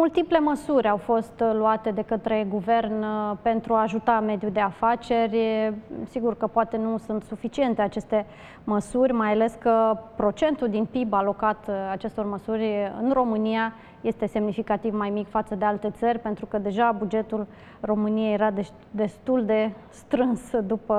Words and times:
Multiple 0.00 0.38
măsuri 0.38 0.88
au 0.88 0.96
fost 0.96 1.40
uh, 1.40 1.50
luate 1.52 1.90
de 1.90 2.02
către 2.02 2.46
guvern 2.48 3.02
uh, 3.02 3.36
pentru 3.42 3.74
a 3.74 3.80
ajuta 3.80 4.20
mediul 4.20 4.50
de 4.50 4.60
afaceri. 4.60 5.72
Sigur 6.08 6.36
că 6.36 6.46
poate 6.46 6.76
nu 6.76 6.98
sunt 6.98 7.22
suficiente 7.22 7.82
aceste 7.82 8.26
măsuri, 8.64 9.12
mai 9.12 9.30
ales 9.30 9.56
că 9.58 9.98
procentul 10.16 10.68
din 10.68 10.84
PIB 10.84 11.12
alocat 11.12 11.66
uh, 11.68 11.74
acestor 11.90 12.26
măsuri 12.26 12.92
în 13.02 13.12
România 13.12 13.74
este 14.00 14.26
semnificativ 14.26 14.94
mai 14.94 15.10
mic 15.10 15.28
față 15.28 15.54
de 15.54 15.64
alte 15.64 15.90
țări, 15.90 16.18
pentru 16.18 16.46
că 16.46 16.58
deja 16.58 16.92
bugetul 16.98 17.46
României 17.80 18.32
era 18.32 18.52
destul 18.90 19.44
de 19.44 19.72
strâns 19.88 20.56
după 20.60 20.96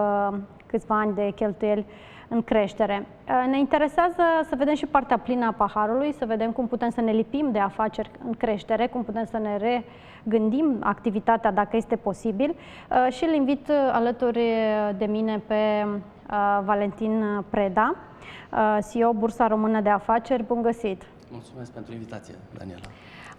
câțiva 0.65 0.99
ani 0.99 1.15
de 1.15 1.31
cheltuieli 1.35 1.85
în 2.33 2.43
creștere. 2.43 3.07
Uh, 3.27 3.49
ne 3.49 3.59
interesează 3.59 4.21
să 4.49 4.55
vedem 4.55 4.75
și 4.75 4.85
partea 4.85 5.17
plină 5.17 5.45
a 5.45 5.51
paharului, 5.51 6.13
să 6.13 6.25
vedem 6.25 6.51
cum 6.51 6.67
putem 6.67 6.89
să 6.89 7.01
ne 7.01 7.11
lipim 7.11 7.51
de 7.51 7.59
afaceri 7.59 8.11
în 8.25 8.33
creștere, 8.33 8.87
cum 8.87 9.03
putem 9.03 9.25
să 9.25 9.37
ne 9.37 9.57
regândim 9.57 10.77
activitatea 10.79 11.51
dacă 11.51 11.77
este 11.77 11.95
posibil 11.95 12.49
uh, 12.49 13.13
și 13.13 13.23
îl 13.23 13.33
invit 13.33 13.67
uh, 13.67 13.75
alături 13.91 14.41
de 14.97 15.05
mine 15.05 15.41
pe 15.47 15.85
Valentin 16.63 17.43
Preda, 17.49 17.95
CEO 18.91 19.13
Bursa 19.13 19.47
Română 19.47 19.81
de 19.81 19.89
Afaceri. 19.89 20.43
Bun 20.43 20.61
găsit! 20.61 21.03
Mulțumesc 21.31 21.71
pentru 21.71 21.93
invitație, 21.93 22.35
Daniela. 22.57 22.81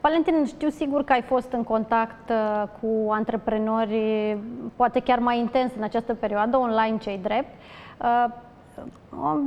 Valentin, 0.01 0.45
știu 0.47 0.69
sigur 0.69 1.05
că 1.05 1.13
ai 1.13 1.23
fost 1.23 1.53
în 1.53 1.63
contact 1.63 2.33
cu 2.81 3.11
antreprenori, 3.11 4.37
poate 4.77 5.01
chiar 5.01 5.19
mai 5.19 5.39
intens 5.39 5.73
în 5.77 5.83
această 5.83 6.15
perioadă, 6.15 6.57
online 6.57 6.99
cei 6.99 7.19
drept. 7.23 7.55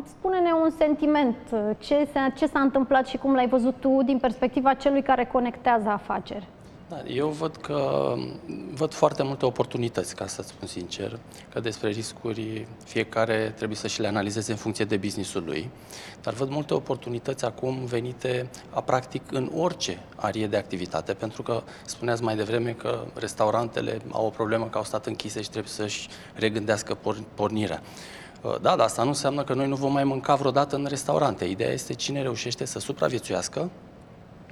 Spune-ne 0.05 0.51
un 0.51 0.69
sentiment, 0.77 1.35
ce, 1.77 2.07
ce 2.35 2.45
s-a 2.45 2.59
întâmplat 2.59 3.07
și 3.07 3.17
cum 3.17 3.33
l-ai 3.33 3.47
văzut 3.47 3.75
tu 3.79 4.01
din 4.05 4.17
perspectiva 4.17 4.73
celui 4.73 5.01
care 5.01 5.25
conectează 5.25 5.89
afaceri? 5.89 6.47
Da, 6.89 7.03
eu 7.07 7.27
văd 7.27 7.55
că 7.55 8.13
văd 8.73 8.93
foarte 8.93 9.23
multe 9.23 9.45
oportunități, 9.45 10.15
ca 10.15 10.27
să 10.27 10.41
spun 10.41 10.67
sincer, 10.67 11.19
că 11.53 11.59
despre 11.59 11.89
riscuri 11.89 12.67
fiecare 12.83 13.53
trebuie 13.55 13.77
să 13.77 13.87
și 13.87 14.01
le 14.01 14.07
analizeze 14.07 14.51
în 14.51 14.57
funcție 14.57 14.85
de 14.85 14.97
businessul 14.97 15.43
lui, 15.45 15.69
dar 16.21 16.33
văd 16.33 16.49
multe 16.49 16.73
oportunități 16.73 17.45
acum 17.45 17.85
venite 17.85 18.49
a 18.73 18.81
practic 18.81 19.21
în 19.31 19.51
orice 19.55 19.99
arie 20.15 20.47
de 20.47 20.57
activitate, 20.57 21.13
pentru 21.13 21.43
că 21.43 21.63
spuneați 21.85 22.23
mai 22.23 22.35
devreme 22.35 22.71
că 22.71 23.05
restaurantele 23.13 24.01
au 24.11 24.25
o 24.25 24.29
problemă 24.29 24.65
că 24.65 24.77
au 24.77 24.83
stat 24.83 25.05
închise 25.05 25.41
și 25.41 25.49
trebuie 25.49 25.71
să-și 25.71 26.09
regândească 26.33 26.97
pornirea. 27.33 27.81
Da, 28.61 28.75
dar 28.75 28.79
asta 28.79 29.01
nu 29.01 29.07
înseamnă 29.07 29.43
că 29.43 29.53
noi 29.53 29.67
nu 29.67 29.75
vom 29.75 29.91
mai 29.91 30.03
mânca 30.03 30.35
vreodată 30.35 30.75
în 30.75 30.85
restaurante. 30.89 31.45
Ideea 31.45 31.71
este 31.71 31.93
cine 31.93 32.21
reușește 32.21 32.65
să 32.65 32.79
supraviețuiască 32.79 33.69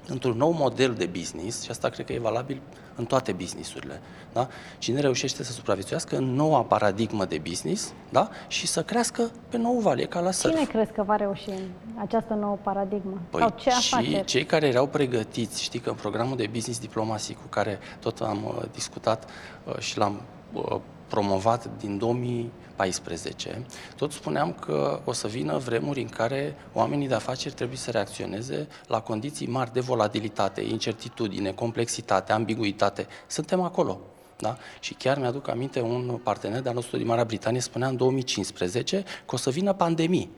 într-un 0.08 0.38
nou 0.38 0.52
model 0.52 0.94
de 0.94 1.06
business, 1.06 1.64
și 1.64 1.70
asta 1.70 1.90
cred 1.90 2.06
că 2.06 2.14
e 2.14 2.20
valabil 2.20 2.62
în 2.96 3.06
toate 3.06 3.32
businessurile, 3.32 4.02
da? 4.34 4.48
Cine 4.78 5.00
reușește 5.00 5.44
să 5.44 5.52
supraviețuiască 5.52 6.18
în 6.18 6.34
noua 6.34 6.62
paradigmă 6.62 7.26
de 7.26 7.42
business, 7.48 7.94
da? 8.10 8.30
Și 8.48 8.68
să 8.68 8.84
crească 8.84 9.32
pe 9.50 9.58
nou 9.58 9.80
vale, 9.80 10.04
ca 10.04 10.20
la 10.20 10.32
surf. 10.32 10.54
Cine 10.54 10.66
crezi 10.66 10.92
că 10.92 11.04
va 11.04 11.16
reuși 11.16 11.50
în 11.50 11.62
această 12.02 12.34
nouă 12.34 12.58
paradigmă? 12.64 13.22
Păi 13.30 13.40
Sau 13.40 13.54
ce 13.58 13.70
și 13.70 14.24
cei 14.24 14.46
care 14.46 14.68
erau 14.68 14.88
pregătiți, 14.88 15.64
știi 15.64 15.80
că 15.80 15.90
în 15.90 15.96
programul 15.96 16.38
de 16.38 16.50
business 16.52 16.80
diplomacy 16.80 17.34
cu 17.34 17.48
care 17.50 17.80
tot 18.00 18.20
am 18.20 18.44
uh, 18.44 18.64
discutat 18.72 19.30
uh, 19.64 19.78
și 19.78 19.98
l-am 19.98 20.22
uh, 20.54 20.80
promovat 21.14 21.70
din 21.80 21.98
2014, 21.98 23.66
tot 23.96 24.12
spuneam 24.12 24.54
că 24.54 25.02
o 25.04 25.12
să 25.12 25.28
vină 25.28 25.58
vremuri 25.58 26.02
în 26.02 26.08
care 26.08 26.56
oamenii 26.74 27.08
de 27.08 27.14
afaceri 27.14 27.54
trebuie 27.54 27.78
să 27.78 27.92
reacționeze 27.92 28.68
la 28.88 29.00
condiții 29.00 29.48
mari 29.48 29.74
de 29.74 29.80
volatilitate, 29.80 30.62
incertitudine, 30.62 31.52
complexitate, 31.52 32.32
ambiguitate. 32.32 33.08
Suntem 33.28 33.62
acolo. 33.62 34.00
Da? 34.38 34.58
Și 34.80 34.94
chiar 34.94 35.20
mi-aduc 35.20 35.48
aminte 35.48 35.82
un 35.82 36.20
partener 36.24 36.62
de-al 36.62 36.76
nostru 36.76 36.98
din 36.98 37.06
Marea 37.06 37.24
Britanie 37.24 37.60
spunea 37.60 37.88
în 37.88 37.98
2015 37.98 39.04
că 39.26 39.36
o 39.36 39.38
să 39.38 39.50
vină 39.50 39.74
pandemii. 39.74 40.32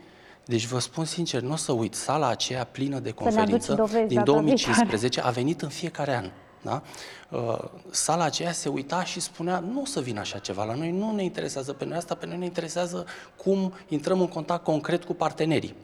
Deci 0.44 0.66
vă 0.66 0.78
spun 0.78 1.04
sincer, 1.04 1.40
nu 1.40 1.52
o 1.52 1.56
să 1.56 1.72
uit, 1.72 1.94
sala 1.94 2.28
aceea 2.28 2.64
plină 2.64 2.98
de 2.98 3.10
conferință 3.10 3.86
din 4.06 4.24
2015 4.24 5.20
a 5.20 5.30
venit 5.30 5.62
în 5.62 5.68
fiecare 5.68 6.16
an. 6.16 6.30
Da? 6.66 6.82
Uh, 7.30 7.58
sala 7.90 8.24
aceea 8.24 8.52
se 8.52 8.68
uita 8.68 9.04
și 9.04 9.20
spunea, 9.20 9.58
nu 9.58 9.80
o 9.80 9.84
să 9.84 10.00
vină 10.00 10.20
așa 10.20 10.38
ceva 10.38 10.64
la 10.64 10.74
noi, 10.74 10.90
nu 10.90 11.14
ne 11.14 11.24
interesează 11.24 11.72
pe 11.72 11.84
noi 11.84 11.96
asta, 11.96 12.14
pe 12.14 12.26
noi 12.26 12.36
ne 12.36 12.44
interesează 12.44 13.06
cum 13.36 13.72
intrăm 13.88 14.20
în 14.20 14.28
contact 14.28 14.64
concret 14.64 15.04
cu 15.04 15.14
partenerii. 15.14 15.74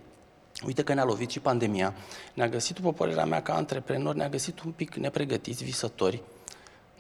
Uite 0.66 0.82
că 0.82 0.94
ne-a 0.94 1.04
lovit 1.04 1.30
și 1.30 1.40
pandemia, 1.40 1.94
ne-a 2.34 2.48
găsit, 2.48 2.76
după 2.76 2.92
părerea 2.92 3.24
mea, 3.24 3.42
ca 3.42 3.54
antreprenori, 3.54 4.16
ne-a 4.16 4.28
găsit 4.28 4.60
un 4.60 4.70
pic 4.70 4.94
nepregătiți, 4.94 5.64
visători, 5.64 6.22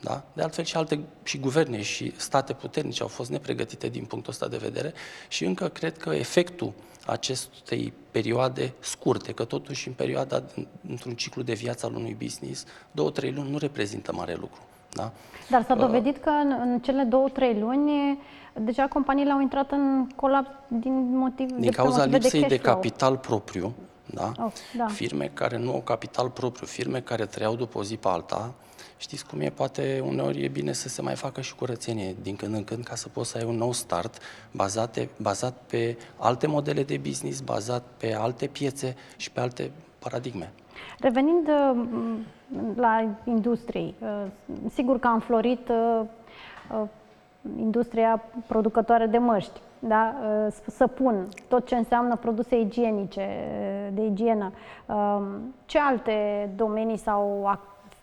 da? 0.02 0.22
De 0.32 0.42
altfel 0.42 0.64
și 0.64 0.76
alte 0.76 1.00
și 1.22 1.38
guverne 1.38 1.82
și 1.82 2.12
state 2.16 2.52
puternice 2.52 3.02
au 3.02 3.08
fost 3.08 3.30
nepregătite 3.30 3.88
din 3.88 4.04
punctul 4.04 4.32
ăsta 4.32 4.48
de 4.48 4.56
vedere 4.56 4.92
și 5.28 5.44
încă 5.44 5.68
cred 5.68 5.98
că 5.98 6.10
efectul 6.10 6.72
acestei 7.06 7.92
perioade 8.10 8.72
scurte, 8.78 9.32
că 9.32 9.44
totuși 9.44 9.88
în 9.88 9.94
perioada, 9.94 10.42
într-un 10.88 11.14
ciclu 11.14 11.42
de 11.42 11.52
viață 11.52 11.86
al 11.86 11.94
unui 11.94 12.16
business, 12.22 12.64
două, 12.90 13.10
trei 13.10 13.32
luni 13.32 13.50
nu 13.50 13.58
reprezintă 13.58 14.12
mare 14.12 14.34
lucru. 14.34 14.60
Da? 14.90 15.12
Dar 15.50 15.64
s-a 15.64 15.74
uh, 15.74 15.80
dovedit 15.80 16.16
că 16.16 16.28
în, 16.28 16.56
în 16.60 16.78
cele 16.78 17.02
două, 17.02 17.28
trei 17.28 17.58
luni 17.60 18.18
deja 18.54 18.86
companiile 18.86 19.32
au 19.32 19.40
intrat 19.40 19.70
în 19.70 20.08
colaps 20.16 20.50
din 20.68 21.16
motiv 21.16 21.46
din 21.46 21.60
de 21.60 21.68
cauza 21.68 22.04
lipsei 22.04 22.40
de, 22.40 22.46
de 22.46 22.58
capital 22.58 23.16
propriu, 23.16 23.74
da? 24.06 24.32
Oh, 24.38 24.52
da? 24.76 24.86
Firme 24.86 25.30
care 25.34 25.58
nu 25.58 25.72
au 25.72 25.80
capital 25.80 26.30
propriu, 26.30 26.66
firme 26.66 27.00
care 27.00 27.26
trăiau 27.26 27.54
după 27.54 27.78
o 27.78 27.82
zi 27.82 27.96
pe 27.96 28.08
alta, 28.08 28.54
Știți 29.02 29.26
cum 29.26 29.40
e? 29.40 29.48
Poate 29.48 30.02
uneori 30.06 30.44
e 30.44 30.48
bine 30.48 30.72
să 30.72 30.88
se 30.88 31.02
mai 31.02 31.14
facă 31.14 31.40
și 31.40 31.54
curățenie 31.54 32.16
din 32.22 32.36
când 32.36 32.54
în 32.54 32.64
când 32.64 32.84
ca 32.84 32.94
să 32.94 33.08
poți 33.08 33.30
să 33.30 33.38
ai 33.38 33.44
un 33.44 33.56
nou 33.56 33.72
start 33.72 34.18
bazate, 34.50 35.08
bazat 35.16 35.54
pe 35.70 35.96
alte 36.16 36.46
modele 36.46 36.82
de 36.82 37.00
business, 37.02 37.40
bazat 37.40 37.82
pe 37.96 38.14
alte 38.14 38.46
piețe 38.46 38.96
și 39.16 39.30
pe 39.30 39.40
alte 39.40 39.70
paradigme. 39.98 40.52
Revenind 40.98 41.48
uh, 41.48 41.86
la 42.74 43.04
industrie, 43.24 43.94
uh, 43.98 44.24
sigur 44.72 44.98
că 44.98 45.06
am 45.06 45.20
florit 45.20 45.68
uh, 45.68 46.82
industria 47.56 48.22
producătoare 48.46 49.06
de 49.06 49.18
măști, 49.18 49.60
da? 49.78 50.14
săpun, 50.66 51.28
tot 51.48 51.66
ce 51.66 51.74
înseamnă 51.74 52.16
produse 52.16 52.60
igienice, 52.60 53.28
de 53.92 54.04
igienă. 54.04 54.52
Ce 55.66 55.78
alte 55.78 56.50
domenii 56.56 56.96
sau 56.96 57.48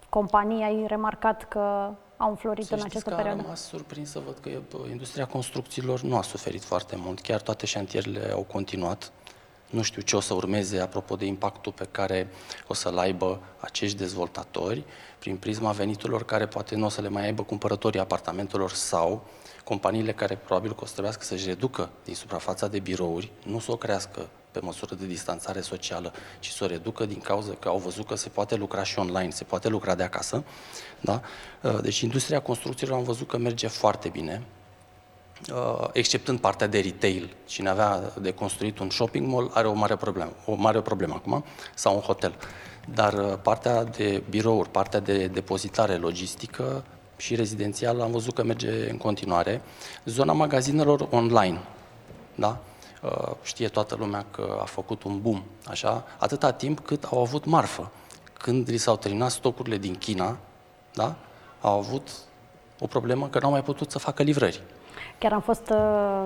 companii 0.09 0.63
ai 0.63 0.85
remarcat 0.87 1.47
că 1.47 1.93
au 2.17 2.29
înflorit 2.29 2.65
să 2.65 2.73
în 2.73 2.81
această 2.83 3.09
că 3.09 3.15
perioadă? 3.15 3.39
Am 3.39 3.45
rămas 3.45 3.61
surprins 3.67 4.09
să 4.09 4.19
văd 4.25 4.37
că 4.37 4.49
industria 4.89 5.25
construcțiilor 5.25 6.01
nu 6.01 6.17
a 6.17 6.21
suferit 6.21 6.63
foarte 6.63 6.95
mult. 6.95 7.19
Chiar 7.19 7.41
toate 7.41 7.65
șantierele 7.65 8.31
au 8.33 8.41
continuat. 8.43 9.11
Nu 9.69 9.81
știu 9.81 10.01
ce 10.01 10.15
o 10.15 10.19
să 10.19 10.33
urmeze 10.33 10.79
apropo 10.79 11.15
de 11.15 11.25
impactul 11.25 11.71
pe 11.71 11.87
care 11.91 12.29
o 12.67 12.73
să-l 12.73 12.97
aibă 12.97 13.41
acești 13.59 13.97
dezvoltatori 13.97 14.83
prin 15.19 15.37
prisma 15.37 15.71
veniturilor 15.71 16.25
care 16.25 16.47
poate 16.47 16.75
nu 16.75 16.85
o 16.85 16.89
să 16.89 17.01
le 17.01 17.09
mai 17.09 17.23
aibă 17.23 17.43
cumpărătorii 17.43 17.99
apartamentelor 17.99 18.71
sau 18.71 19.25
companiile 19.69 20.13
care 20.13 20.35
probabil 20.35 20.73
că 20.73 20.79
o 20.81 20.85
să 20.85 20.91
trebuiască 20.91 21.23
să-și 21.23 21.45
reducă 21.45 21.89
din 22.03 22.15
suprafața 22.15 22.67
de 22.67 22.79
birouri, 22.79 23.31
nu 23.45 23.59
să 23.59 23.71
o 23.71 23.75
crească 23.75 24.27
pe 24.51 24.59
măsură 24.59 24.95
de 24.95 25.05
distanțare 25.05 25.61
socială, 25.61 26.13
ci 26.39 26.47
să 26.47 26.63
o 26.63 26.67
reducă 26.67 27.05
din 27.05 27.19
cauza 27.19 27.53
că 27.59 27.67
au 27.67 27.77
văzut 27.77 28.07
că 28.07 28.15
se 28.15 28.29
poate 28.29 28.55
lucra 28.55 28.83
și 28.83 28.99
online, 28.99 29.29
se 29.29 29.43
poate 29.43 29.67
lucra 29.67 29.95
de 29.95 30.03
acasă. 30.03 30.43
Da? 31.01 31.21
Uh, 31.61 31.81
deci 31.81 31.99
industria 31.99 32.39
construcțiilor 32.41 32.97
am 32.97 33.03
văzut 33.03 33.27
că 33.27 33.37
merge 33.37 33.67
foarte 33.67 34.09
bine, 34.09 34.43
uh, 35.53 35.87
exceptând 35.91 36.39
partea 36.39 36.67
de 36.67 36.79
retail. 36.79 37.35
Cine 37.45 37.69
avea 37.69 38.13
de 38.21 38.31
construit 38.33 38.79
un 38.79 38.89
shopping 38.89 39.27
mall 39.27 39.51
are 39.53 39.67
o 39.67 39.73
mare 39.73 39.95
problemă, 39.95 40.31
o 40.45 40.55
mare 40.55 40.81
problemă 40.81 41.13
acum, 41.13 41.43
sau 41.75 41.95
un 41.95 42.01
hotel. 42.01 42.35
Dar 42.93 43.13
uh, 43.13 43.33
partea 43.41 43.83
de 43.83 44.23
birouri, 44.29 44.69
partea 44.69 44.99
de 44.99 45.27
depozitare 45.27 45.95
logistică 45.95 46.83
și 47.19 47.35
rezidențial 47.35 48.01
am 48.01 48.11
văzut 48.11 48.33
că 48.33 48.43
merge 48.43 48.89
în 48.89 48.97
continuare. 48.97 49.61
Zona 50.05 50.33
magazinelor 50.33 51.07
online, 51.11 51.61
da? 52.35 52.57
Uh, 53.01 53.31
știe 53.41 53.67
toată 53.67 53.95
lumea 53.95 54.25
că 54.31 54.57
a 54.61 54.63
făcut 54.63 55.03
un 55.03 55.21
boom, 55.21 55.43
așa, 55.65 56.05
atâta 56.17 56.51
timp 56.51 56.79
cât 56.79 57.03
au 57.03 57.21
avut 57.21 57.45
marfă. 57.45 57.91
Când 58.33 58.69
li 58.69 58.77
s-au 58.77 58.97
terminat 58.97 59.31
stocurile 59.31 59.77
din 59.77 59.95
China, 59.95 60.37
da, 60.93 61.15
au 61.61 61.77
avut 61.77 62.09
o 62.79 62.87
problemă 62.87 63.27
că 63.27 63.39
n-au 63.39 63.51
mai 63.51 63.63
putut 63.63 63.91
să 63.91 63.99
facă 63.99 64.23
livrări. 64.23 64.61
Chiar 65.19 65.33
am 65.33 65.41
fost 65.41 65.69
uh, 65.69 65.77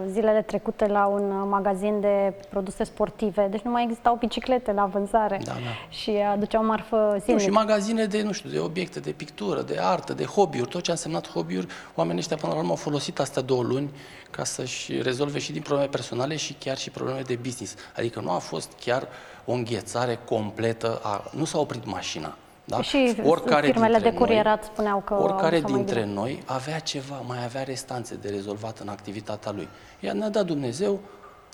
zilele 0.07 0.41
trecute 0.41 0.87
la 0.87 1.05
un 1.05 1.31
uh, 1.31 1.47
magazin 1.49 1.99
de 1.99 2.33
produse 2.49 2.83
sportive, 2.83 3.47
deci 3.51 3.61
nu 3.61 3.71
mai 3.71 3.83
existau 3.83 4.15
biciclete 4.15 4.71
la 4.71 4.85
vânzare 4.85 5.39
da, 5.43 5.51
da. 5.51 5.59
și 5.89 6.11
aduceau 6.31 6.65
marfă 6.65 7.15
zilnic. 7.19 7.27
Nu, 7.27 7.39
și 7.39 7.49
magazine 7.49 8.05
de, 8.05 8.21
nu 8.21 8.31
știu, 8.31 8.49
de 8.49 8.59
obiecte, 8.59 8.99
de 8.99 9.11
pictură, 9.11 9.61
de 9.61 9.77
artă, 9.81 10.13
de 10.13 10.23
hobby-uri, 10.23 10.69
tot 10.69 10.81
ce 10.81 10.89
a 10.89 10.93
însemnat 10.93 11.29
hobby-uri, 11.29 11.67
oamenii 11.95 12.19
ăștia 12.19 12.37
până 12.37 12.51
la 12.51 12.57
urmă 12.57 12.69
au 12.69 12.75
folosit 12.75 13.19
astea 13.19 13.41
două 13.41 13.63
luni 13.63 13.89
ca 14.31 14.43
să-și 14.43 15.01
rezolve 15.01 15.39
și 15.39 15.51
din 15.51 15.61
probleme 15.61 15.89
personale 15.89 16.35
și 16.35 16.53
chiar 16.53 16.77
și 16.77 16.89
probleme 16.89 17.21
de 17.21 17.39
business. 17.41 17.75
Adică 17.95 18.19
nu 18.19 18.31
a 18.31 18.37
fost 18.37 18.71
chiar 18.79 19.07
o 19.45 19.51
înghețare 19.51 20.19
completă, 20.25 20.99
a, 21.03 21.23
nu 21.31 21.45
s-a 21.45 21.59
oprit 21.59 21.85
mașina, 21.85 22.37
Da? 22.65 22.81
Și 22.81 23.15
oricare 23.23 23.65
firmele 23.65 23.99
de 23.99 24.13
curierat 24.13 24.59
noi, 24.59 24.69
spuneau 24.73 24.99
că 25.05 25.13
Oricare 25.13 25.59
dintre 25.59 26.05
noi 26.05 26.43
avea 26.45 26.79
ceva, 26.79 27.15
mai 27.27 27.43
avea 27.43 27.63
restanțe 27.63 28.15
de 28.15 28.29
rezolvat 28.29 28.79
în 28.79 28.87
activitatea 28.87 29.51
lui. 29.51 29.67
Ea 29.99 30.13
ne-a 30.13 30.29
dat 30.29 30.45
Dumnezeu 30.45 30.99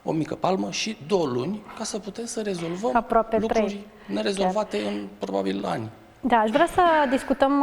o 0.03 0.11
mică 0.11 0.35
palmă 0.35 0.71
și 0.71 0.97
două 1.07 1.25
luni 1.25 1.63
ca 1.77 1.83
să 1.83 1.99
putem 1.99 2.25
să 2.25 2.41
rezolvăm 2.41 2.95
Aproape 2.95 3.37
lucruri 3.37 3.65
trei. 3.65 3.87
nerezolvate 4.07 4.81
Chiar. 4.81 4.91
în 4.91 5.07
probabil 5.19 5.65
ani. 5.65 5.89
Da, 6.21 6.37
aș 6.37 6.49
vrea 6.49 6.67
să 6.73 6.81
discutăm 7.09 7.61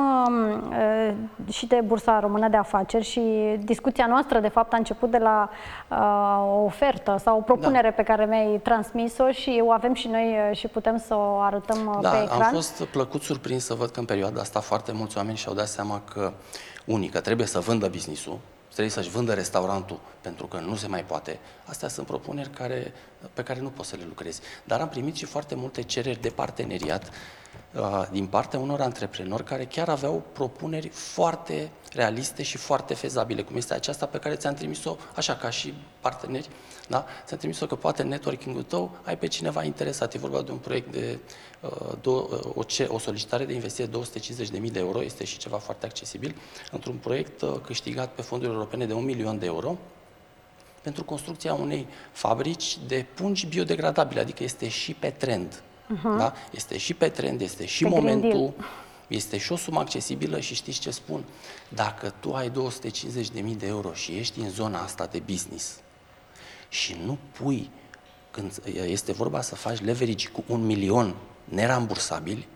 uh, 0.70 1.14
și 1.52 1.66
de 1.66 1.80
Bursa 1.84 2.20
Română 2.20 2.48
de 2.48 2.56
Afaceri 2.56 3.04
și 3.04 3.20
discuția 3.58 4.06
noastră, 4.06 4.40
de 4.40 4.48
fapt, 4.48 4.72
a 4.72 4.76
început 4.76 5.10
de 5.10 5.18
la 5.18 5.50
uh, 5.88 6.60
o 6.60 6.64
ofertă 6.64 7.20
sau 7.22 7.38
o 7.38 7.40
propunere 7.40 7.88
da. 7.88 7.94
pe 7.94 8.02
care 8.02 8.24
mi-ai 8.24 8.60
transmis-o 8.62 9.30
și 9.30 9.62
o 9.64 9.70
avem 9.70 9.94
și 9.94 10.08
noi 10.08 10.36
uh, 10.50 10.56
și 10.56 10.66
putem 10.66 10.98
să 10.98 11.14
o 11.14 11.38
arătăm 11.38 11.86
uh, 11.86 11.98
da, 12.00 12.10
pe 12.10 12.22
ecran. 12.22 12.40
am 12.40 12.52
fost 12.52 12.82
plăcut 12.82 13.22
surprins 13.22 13.64
să 13.64 13.74
văd 13.74 13.90
că 13.90 14.00
în 14.00 14.06
perioada 14.06 14.40
asta 14.40 14.60
foarte 14.60 14.92
mulți 14.92 15.16
oameni 15.16 15.36
și-au 15.36 15.54
dat 15.54 15.68
seama 15.68 16.02
că 16.12 16.32
unii, 16.84 17.08
că 17.08 17.20
trebuie 17.20 17.46
să 17.46 17.58
vândă 17.58 17.88
business-ul, 17.88 18.38
trebuie 18.68 18.90
să-și 18.90 19.10
vândă 19.10 19.32
restaurantul 19.32 19.98
pentru 20.20 20.46
că 20.46 20.58
nu 20.58 20.74
se 20.74 20.88
mai 20.88 21.04
poate. 21.06 21.38
Astea 21.64 21.88
sunt 21.88 22.06
propuneri 22.06 22.50
care, 22.50 22.92
pe 23.34 23.42
care 23.42 23.60
nu 23.60 23.68
poți 23.68 23.88
să 23.88 23.96
le 23.96 24.04
lucrezi. 24.08 24.40
Dar 24.64 24.80
am 24.80 24.88
primit 24.88 25.14
și 25.14 25.24
foarte 25.24 25.54
multe 25.54 25.82
cereri 25.82 26.20
de 26.20 26.28
parteneriat 26.28 27.02
Uh, 27.04 27.45
din 28.10 28.26
partea 28.26 28.58
unor 28.58 28.80
antreprenori 28.80 29.44
care 29.44 29.64
chiar 29.64 29.88
aveau 29.88 30.22
propuneri 30.32 30.88
foarte 30.88 31.70
realiste 31.92 32.42
și 32.42 32.56
foarte 32.56 32.94
fezabile, 32.94 33.42
cum 33.42 33.56
este 33.56 33.74
aceasta 33.74 34.06
pe 34.06 34.18
care 34.18 34.34
ți-am 34.34 34.54
trimis-o, 34.54 34.96
așa 35.14 35.36
ca 35.36 35.50
și 35.50 35.74
parteneri, 36.00 36.48
da? 36.88 37.06
ți-am 37.24 37.38
trimis-o 37.38 37.66
că 37.66 37.74
poate 37.74 38.02
în 38.02 38.08
networking-ul 38.08 38.62
tău 38.62 38.96
ai 39.04 39.18
pe 39.18 39.26
cineva 39.26 39.64
interesat. 39.64 40.14
E 40.14 40.18
vorba 40.18 40.42
de 40.42 40.50
un 40.50 40.58
proiect 40.58 40.92
de 40.92 41.18
uh, 41.60 41.92
do, 42.00 42.10
uh, 42.10 42.40
o, 42.54 42.62
ce, 42.62 42.84
o 42.84 42.98
solicitare 42.98 43.44
de 43.44 43.52
investiție 43.52 43.86
de 43.86 43.98
250.000 44.60 44.72
de 44.72 44.78
euro, 44.78 45.02
este 45.02 45.24
și 45.24 45.38
ceva 45.38 45.56
foarte 45.56 45.86
accesibil, 45.86 46.36
într-un 46.70 46.96
proiect 46.96 47.42
uh, 47.42 47.54
câștigat 47.64 48.12
pe 48.12 48.22
fonduri 48.22 48.52
europene 48.52 48.86
de 48.86 48.92
1 48.92 49.02
milion 49.02 49.38
de 49.38 49.46
euro, 49.46 49.76
pentru 50.82 51.04
construcția 51.04 51.54
unei 51.54 51.86
fabrici 52.12 52.78
de 52.86 53.06
pungi 53.14 53.46
biodegradabile, 53.46 54.20
adică 54.20 54.42
este 54.42 54.68
și 54.68 54.94
pe 54.94 55.10
trend. 55.10 55.62
Uh-huh. 55.94 56.18
Da? 56.18 56.32
Este 56.50 56.78
și 56.78 56.94
pe 56.94 57.08
trend, 57.08 57.40
este 57.40 57.66
și 57.66 57.82
pe 57.82 57.88
momentul, 57.88 58.52
este 59.06 59.38
și 59.38 59.52
o 59.52 59.56
sumă 59.56 59.80
accesibilă 59.80 60.40
și 60.40 60.54
știți 60.54 60.80
ce 60.80 60.90
spun? 60.90 61.24
Dacă 61.68 62.14
tu 62.20 62.34
ai 62.34 62.50
250.000 62.50 63.56
de 63.56 63.66
euro 63.66 63.92
și 63.92 64.12
ești 64.12 64.40
în 64.40 64.50
zona 64.50 64.82
asta 64.82 65.06
de 65.06 65.22
business 65.26 65.80
și 66.68 66.96
nu 67.04 67.18
pui, 67.32 67.70
când 68.30 68.62
este 68.86 69.12
vorba 69.12 69.40
să 69.40 69.54
faci 69.54 69.80
leverage 69.80 70.28
cu 70.28 70.44
un 70.46 70.66
milion 70.66 71.14
nerambursabili, 71.44 72.46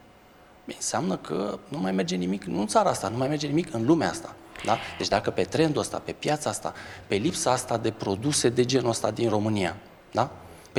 înseamnă 0.67 1.17
că 1.17 1.59
nu 1.69 1.79
mai 1.79 1.93
merge 1.93 2.17
nimic, 2.17 2.45
nu 2.45 2.61
în 2.61 2.67
țara 2.67 2.91
asta, 2.91 3.09
nu 3.09 3.17
mai 3.17 3.29
merge 3.29 3.47
nimic 3.47 3.75
în 3.75 3.87
lumea 3.87 4.11
asta. 4.11 4.35
Da? 4.65 4.79
Deci 4.99 5.09
dacă 5.09 5.31
pe 5.31 5.43
trendul 5.43 5.81
ăsta, 5.81 5.99
pe 5.99 6.13
piața 6.13 6.51
asta, 6.51 6.75
pe 7.07 7.15
lipsa 7.15 7.51
asta 7.51 7.77
de 7.77 7.91
produse 7.91 8.49
de 8.49 8.65
genul 8.65 8.91
ăsta 8.91 9.11
din 9.11 9.29
România, 9.29 9.77
da? 10.13 10.31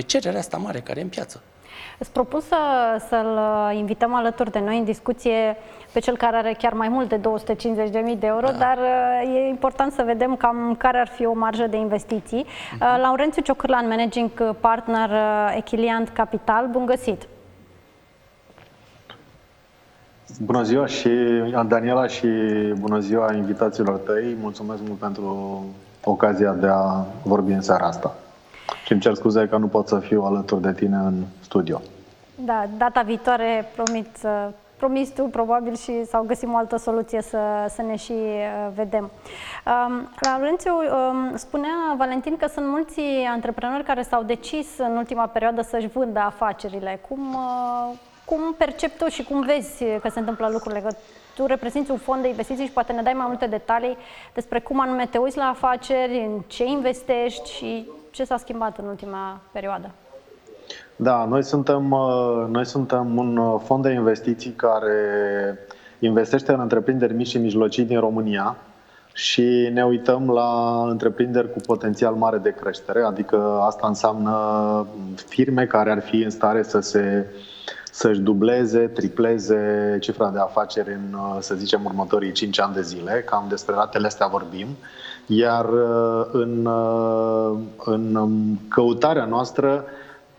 Pe 0.01 0.07
cererea 0.07 0.39
asta 0.39 0.57
mare 0.57 0.80
care 0.80 1.00
e 1.00 1.03
în 1.03 1.09
piață, 1.09 1.42
Îți 1.98 2.12
propun 2.12 2.39
să, 2.39 2.56
să-l 3.09 3.38
uh, 3.38 3.77
invităm 3.77 4.13
alături 4.13 4.51
de 4.51 4.59
noi 4.59 4.77
în 4.77 4.83
discuție 4.83 5.57
pe 5.92 6.00
cel 6.00 6.18
care 6.18 6.36
are 6.36 6.56
chiar 6.57 6.74
mai 6.74 6.89
mult 6.89 7.09
de 7.09 7.19
250.000 7.19 8.19
de 8.19 8.27
euro, 8.27 8.48
da. 8.48 8.57
dar 8.57 8.77
uh, 8.77 9.36
e 9.36 9.48
important 9.48 9.92
să 9.92 10.03
vedem 10.06 10.36
cam 10.36 10.75
care 10.77 11.00
ar 11.00 11.07
fi 11.07 11.25
o 11.25 11.33
marjă 11.33 11.68
de 11.68 11.77
investiții. 11.77 12.45
Uh-huh. 12.45 13.01
Laurențiu 13.01 13.42
Ciocârlan, 13.42 13.88
Managing 13.88 14.56
Partner 14.59 15.09
Echiliant 15.56 16.09
Capital, 16.09 16.68
bun 16.68 16.86
găsit! 16.86 17.27
Bună 20.39 20.63
ziua 20.63 20.86
și 20.86 21.09
Daniela 21.68 22.07
și 22.07 22.27
bună 22.80 23.00
ziua 23.00 23.33
invitațiilor 23.33 23.98
tăi. 23.98 24.38
Mulțumesc 24.42 24.81
mult 24.88 25.00
pentru 25.00 25.65
ocazia 26.03 26.51
de 26.51 26.68
a 26.68 27.06
vorbi 27.24 27.51
în 27.51 27.62
seara 27.62 27.86
asta. 27.86 28.15
Și 28.86 28.92
îmi 28.92 29.01
cer 29.01 29.13
scuze 29.13 29.48
că 29.48 29.57
nu 29.57 29.68
pot 29.68 29.88
să 29.88 30.00
fiu 30.00 30.22
alături 30.24 30.62
de 30.62 30.74
tine 30.74 30.95
în 30.95 31.24
studio. 31.39 31.81
Da, 32.36 32.66
data 32.78 33.01
viitoare 33.01 33.66
promit 33.75 34.07
să 34.18 34.51
promis 34.81 35.10
tu 35.10 35.24
probabil 35.24 35.75
și 35.75 36.06
sau 36.06 36.24
găsim 36.24 36.54
o 36.54 36.57
altă 36.57 36.78
soluție 36.78 37.22
să, 37.22 37.39
să 37.75 37.81
ne 37.81 37.95
și 37.95 38.12
uh, 38.12 38.72
vedem. 38.75 39.12
Um, 39.66 40.10
Laurențiu, 40.19 40.74
um, 40.74 41.36
spunea 41.36 41.95
Valentin 41.98 42.38
că 42.38 42.48
sunt 42.48 42.66
mulți 42.68 43.00
antreprenori 43.33 43.83
care 43.83 44.01
s-au 44.01 44.24
decis 44.24 44.68
în 44.78 44.95
ultima 44.98 45.25
perioadă 45.25 45.62
să-și 45.62 45.88
vândă 45.88 46.19
afacerile. 46.19 47.00
Cum, 47.07 47.34
uh, 47.34 47.98
cum 48.25 48.54
percepi 48.57 48.98
tu 48.98 49.07
și 49.07 49.24
cum 49.24 49.42
vezi 49.42 49.84
că 50.01 50.10
se 50.10 50.19
întâmplă 50.19 50.50
lucrurile? 50.51 50.81
Că 50.81 50.95
tu 51.36 51.45
reprezinți 51.45 51.92
un 51.92 51.98
fond 51.98 52.22
de 52.22 52.27
investiții 52.27 52.66
și 52.66 52.72
poate 52.72 52.94
ne 52.94 53.01
dai 53.01 53.13
mai 53.13 53.25
multe 53.27 53.45
detalii 53.45 53.98
despre 54.34 54.60
cum 54.60 54.80
anume 54.80 55.06
te 55.06 55.18
uiți 55.18 55.38
la 55.38 55.50
afaceri, 55.50 56.18
în 56.18 56.42
ce 56.48 56.66
investești 56.66 57.51
și 57.51 57.88
ce 58.12 58.24
s-a 58.24 58.38
schimbat 58.38 58.78
în 58.78 58.86
ultima 58.86 59.42
perioadă? 59.52 59.92
Da, 60.96 61.25
noi 61.25 61.44
suntem, 61.44 61.92
uh, 61.92 62.46
noi 62.50 62.66
suntem 62.66 63.18
un 63.18 63.38
uh, 63.38 63.62
fond 63.63 63.84
de 63.84 63.92
investiții 63.92 64.52
care 64.52 64.94
investește 66.00 66.52
în 66.52 66.60
întreprinderi 66.60 67.13
mici 67.13 67.28
și 67.28 67.38
mijlocii 67.38 67.84
din 67.84 68.00
România 68.00 68.58
și 69.13 69.69
ne 69.74 69.86
uităm 69.86 70.30
la 70.30 70.81
întreprinderi 70.88 71.52
cu 71.52 71.60
potențial 71.66 72.13
mare 72.13 72.38
de 72.38 72.56
creștere, 72.60 73.02
adică 73.02 73.60
asta 73.62 73.88
înseamnă 73.88 74.88
firme 75.28 75.66
care 75.66 75.92
ar 75.92 76.02
fi 76.02 76.16
în 76.16 76.30
stare 76.30 76.63
să 76.63 76.80
se 76.80 77.25
să-și 77.92 78.20
dubleze, 78.20 78.80
tripleze 78.80 79.98
cifra 80.00 80.30
de 80.30 80.40
afaceri 80.40 80.90
în, 80.94 81.14
uh, 81.14 81.38
să 81.40 81.56
zicem, 81.56 81.86
următorii 81.86 82.32
5 82.32 82.60
ani 82.60 82.74
de 82.74 82.82
zile. 82.82 83.24
Cam 83.30 83.46
despre 83.50 83.76
ratele 83.76 84.08
astea 84.08 84.28
vorbim. 84.28 84.68
Iar 85.26 85.66
uh, 85.66 86.26
în, 86.32 86.66
uh, 86.66 87.58
în 87.86 88.16
um, 88.16 88.60
căutarea 88.68 89.26
noastră, 89.26 89.86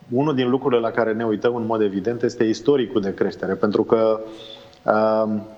unul 0.08 0.34
din 0.34 0.50
lucrurile 0.50 0.81
la 0.81 0.90
care 0.90 1.12
ne 1.12 1.25
uităm 1.25 1.54
în 1.54 1.66
mod 1.66 1.81
evident 1.81 2.22
este 2.22 2.44
istoricul 2.44 3.00
de 3.00 3.14
creștere, 3.14 3.55
pentru 3.55 3.84
că 3.84 4.20
uh, 4.20 4.31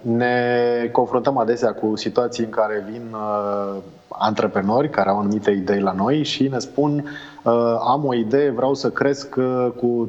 ne 0.01 0.89
confruntăm 0.93 1.39
adesea 1.39 1.75
cu 1.75 1.97
situații 1.97 2.45
în 2.45 2.51
care 2.51 2.85
vin 2.91 3.17
antreprenori 4.09 4.91
care 4.91 5.09
au 5.09 5.19
anumite 5.19 5.51
idei 5.51 5.81
la 5.81 5.93
noi 5.93 6.23
și 6.23 6.49
ne 6.49 6.59
spun 6.59 7.05
am 7.87 8.05
o 8.05 8.15
idee, 8.15 8.51
vreau 8.51 8.75
să 8.75 8.91
cresc 8.91 9.29
cu 9.77 10.09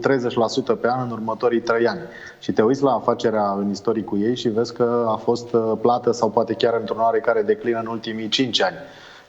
30% 0.78 0.80
pe 0.82 0.88
an 0.88 1.02
în 1.06 1.12
următorii 1.12 1.62
3 1.62 1.88
ani. 1.88 2.00
Și 2.40 2.52
te 2.52 2.62
uiți 2.62 2.84
la 2.84 2.92
afacerea 2.92 3.52
în 3.52 3.70
istoricul 3.70 4.22
ei 4.22 4.36
și 4.36 4.50
vezi 4.50 4.74
că 4.74 5.06
a 5.08 5.16
fost 5.16 5.56
plată 5.82 6.12
sau 6.12 6.30
poate 6.30 6.54
chiar 6.54 6.78
într-un 6.80 7.00
oarecare 7.00 7.42
declin 7.42 7.78
în 7.80 7.88
ultimii 7.88 8.28
5 8.28 8.62
ani. 8.62 8.76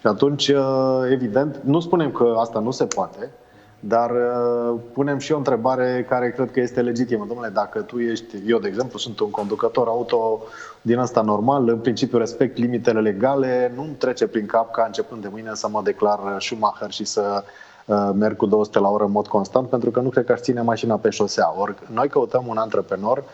Și 0.00 0.07
atunci, 0.07 0.49
uh, 0.49 1.00
evident, 1.11 1.61
nu 1.64 1.81
spunem 1.81 2.11
că 2.11 2.35
asta 2.38 2.59
nu 2.59 2.71
se 2.71 2.85
poate, 2.85 3.31
dar 3.80 4.11
uh, 4.11 4.78
punem 4.92 5.18
și 5.18 5.33
o 5.33 5.37
întrebare 5.37 6.06
care 6.09 6.30
cred 6.30 6.50
că 6.50 6.61
este 6.61 6.80
legitimă. 6.80 7.25
Domnule, 7.28 7.49
dacă 7.49 7.80
tu 7.80 7.99
ești, 7.99 8.37
eu 8.47 8.59
de 8.59 8.68
exemplu, 8.68 8.99
sunt 8.99 9.21
un 9.21 9.30
conducător 9.30 9.87
auto 9.87 10.42
din 10.83 10.99
asta 10.99 11.21
normal, 11.21 11.68
în 11.68 11.78
principiu 11.78 12.18
respect 12.18 12.56
limitele 12.56 13.00
legale, 13.00 13.73
nu-mi 13.75 13.95
trece 13.99 14.26
prin 14.26 14.47
cap 14.47 14.71
ca 14.73 14.85
începând 14.87 15.23
de 15.23 15.28
mâine 15.30 15.50
să 15.54 15.68
mă 15.68 15.80
declar 15.85 16.37
Schumacher 16.38 16.90
și 16.90 17.04
să 17.04 17.45
uh, 17.87 18.11
merg 18.14 18.37
cu 18.37 18.47
200 18.47 18.78
la 18.78 18.88
oră 18.88 19.04
în 19.04 19.11
mod 19.11 19.26
constant, 19.26 19.68
pentru 19.68 19.90
că 19.90 20.00
nu 20.00 20.09
cred 20.09 20.25
că 20.25 20.33
aș 20.33 20.40
ține 20.40 20.61
mașina 20.61 20.97
pe 20.97 21.11
șosea. 21.11 21.54
Ori 21.59 21.75
noi 21.92 22.09
căutăm 22.09 22.47
un 22.47 22.56
antreprenor 22.56 23.25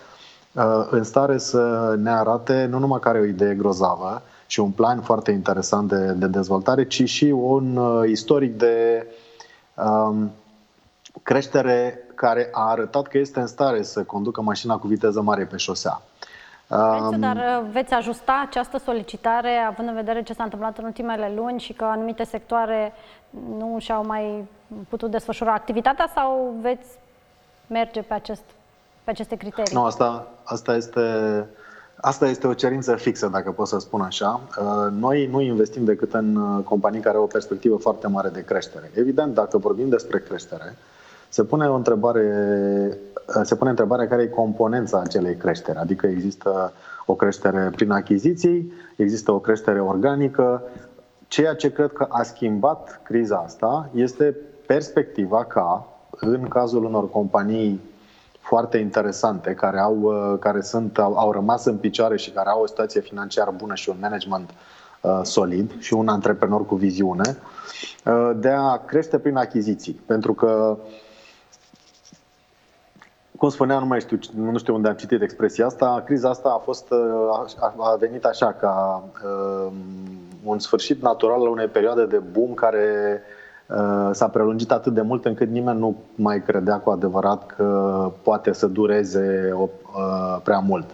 în 0.90 1.02
stare 1.02 1.38
să 1.38 1.94
ne 1.98 2.10
arate 2.10 2.66
nu 2.70 2.78
numai 2.78 2.98
care 3.00 3.18
are 3.18 3.26
o 3.26 3.30
idee 3.30 3.54
grozavă, 3.54 4.22
și 4.52 4.60
un 4.60 4.70
plan 4.70 5.00
foarte 5.00 5.30
interesant 5.30 5.88
de, 5.88 6.12
de 6.12 6.26
dezvoltare, 6.26 6.86
ci 6.86 7.08
și 7.08 7.24
un 7.24 7.76
uh, 7.76 8.08
istoric 8.08 8.56
de 8.56 9.06
um, 9.06 9.12
creștere 11.22 11.98
care 12.14 12.48
a 12.52 12.70
arătat 12.70 13.06
că 13.06 13.18
este 13.18 13.40
în 13.40 13.46
stare 13.46 13.82
să 13.82 14.04
conducă 14.04 14.42
mașina 14.42 14.78
cu 14.78 14.86
viteză 14.86 15.22
mare 15.22 15.44
pe 15.44 15.56
șosea. 15.56 16.02
Um, 16.68 17.20
dar 17.20 17.36
uh, 17.36 17.70
veți 17.72 17.92
ajusta 17.92 18.44
această 18.46 18.78
solicitare 18.78 19.56
având 19.68 19.88
în 19.88 19.94
vedere 19.94 20.22
ce 20.22 20.32
s-a 20.32 20.42
întâmplat 20.42 20.78
în 20.78 20.84
ultimele 20.84 21.32
luni 21.36 21.60
și 21.60 21.72
că 21.72 21.84
anumite 21.84 22.24
sectoare 22.24 22.92
nu 23.30 23.76
și-au 23.78 24.06
mai 24.06 24.48
putut 24.88 25.10
desfășura 25.10 25.52
activitatea 25.52 26.10
sau 26.14 26.54
veți 26.60 26.86
merge 27.66 28.02
pe, 28.02 28.14
acest, 28.14 28.42
pe 29.04 29.10
aceste 29.10 29.36
criterii? 29.36 29.74
Nu, 29.74 29.84
asta, 29.84 30.26
asta 30.44 30.74
este 30.74 31.00
Asta 31.96 32.28
este 32.28 32.46
o 32.46 32.54
cerință 32.54 32.94
fixă, 32.94 33.28
dacă 33.28 33.50
pot 33.50 33.66
să 33.66 33.78
spun 33.78 34.00
așa. 34.00 34.40
Uh, 34.58 34.92
noi 34.98 35.26
nu 35.26 35.40
investim 35.40 35.84
decât 35.84 36.14
în 36.14 36.36
uh, 36.36 36.64
companii 36.64 37.00
care 37.00 37.16
au 37.16 37.22
o 37.22 37.26
perspectivă 37.26 37.76
foarte 37.76 38.06
mare 38.06 38.28
de 38.28 38.44
creștere. 38.44 38.90
Evident, 38.94 39.34
dacă 39.34 39.58
vorbim 39.58 39.88
despre 39.88 40.18
creștere, 40.18 40.76
se 41.28 41.44
pune 41.44 41.68
o 41.68 41.74
întrebare, 41.74 42.28
uh, 43.36 43.40
se 43.42 43.54
pune 43.54 43.70
întrebarea 43.70 44.08
care 44.08 44.22
e 44.22 44.26
componența 44.26 45.00
acelei 45.00 45.36
creștere. 45.36 45.78
Adică 45.78 46.06
există 46.06 46.72
o 47.06 47.14
creștere 47.14 47.70
prin 47.76 47.90
achiziții, 47.90 48.72
există 48.96 49.32
o 49.32 49.38
creștere 49.38 49.80
organică. 49.80 50.62
Ceea 51.28 51.54
ce 51.54 51.72
cred 51.72 51.92
că 51.92 52.06
a 52.08 52.22
schimbat 52.22 53.00
criza 53.02 53.36
asta 53.36 53.90
este 53.94 54.36
perspectiva 54.66 55.44
ca, 55.44 55.86
în 56.10 56.48
cazul 56.48 56.84
unor 56.84 57.10
companii 57.10 57.80
foarte 58.42 58.78
interesante, 58.78 59.54
care, 59.54 59.78
au, 59.78 59.98
uh, 60.00 60.38
care 60.38 60.60
sunt, 60.60 60.98
au, 60.98 61.16
au 61.16 61.32
rămas 61.32 61.64
în 61.64 61.76
picioare 61.76 62.16
și 62.16 62.30
care 62.30 62.48
au 62.48 62.62
o 62.62 62.66
situație 62.66 63.00
financiară 63.00 63.54
bună 63.56 63.74
și 63.74 63.88
un 63.88 63.96
management 64.00 64.50
uh, 65.00 65.20
solid 65.22 65.80
și 65.80 65.94
un 65.94 66.08
antreprenor 66.08 66.66
cu 66.66 66.74
viziune, 66.74 67.36
uh, 68.04 68.30
de 68.36 68.48
a 68.48 68.76
crește 68.76 69.18
prin 69.18 69.36
achiziții. 69.36 69.92
Pentru 70.06 70.34
că 70.34 70.78
cum 73.36 73.48
spuneam, 73.48 73.80
nu 73.80 73.86
mai 73.86 74.00
știu, 74.00 74.18
nu 74.34 74.58
știu 74.58 74.74
unde 74.74 74.88
am 74.88 74.94
citit 74.94 75.22
expresia 75.22 75.66
asta, 75.66 76.02
criza 76.06 76.28
asta 76.28 76.48
a 76.48 76.62
fost 76.64 76.92
a, 77.58 77.74
a 77.78 77.96
venit 77.98 78.24
așa 78.24 78.52
ca 78.52 79.04
uh, 79.24 79.72
un 80.44 80.58
sfârșit 80.58 81.02
natural 81.02 81.40
al 81.40 81.48
unei 81.48 81.66
perioade 81.66 82.06
de 82.06 82.18
boom 82.18 82.54
care 82.54 83.20
uh, 83.20 83.41
s-a 84.10 84.28
prelungit 84.28 84.70
atât 84.70 84.94
de 84.94 85.00
mult 85.00 85.24
încât 85.24 85.48
nimeni 85.48 85.78
nu 85.78 85.96
mai 86.14 86.42
credea 86.42 86.78
cu 86.78 86.90
adevărat 86.90 87.46
că 87.46 88.12
poate 88.22 88.52
să 88.52 88.66
dureze 88.66 89.50
o, 89.52 89.68
uh, 89.96 90.40
prea 90.42 90.58
mult. 90.58 90.86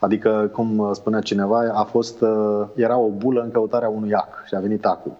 Adică, 0.00 0.50
cum 0.52 0.90
spunea 0.92 1.20
cineva, 1.20 1.70
a 1.72 1.82
fost, 1.82 2.20
uh, 2.20 2.66
era 2.74 2.98
o 2.98 3.08
bulă 3.08 3.40
în 3.40 3.50
căutarea 3.50 3.88
unui 3.88 4.14
ac 4.14 4.42
și 4.46 4.54
a 4.54 4.60
venit 4.60 4.84
acul. 4.84 5.12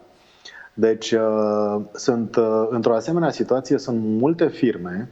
Deci, 0.74 1.12
uh, 1.12 1.80
sunt, 1.92 2.36
uh, 2.36 2.66
într-o 2.70 2.94
asemenea 2.94 3.30
situație, 3.30 3.78
sunt 3.78 3.98
multe 4.20 4.46
firme 4.46 5.08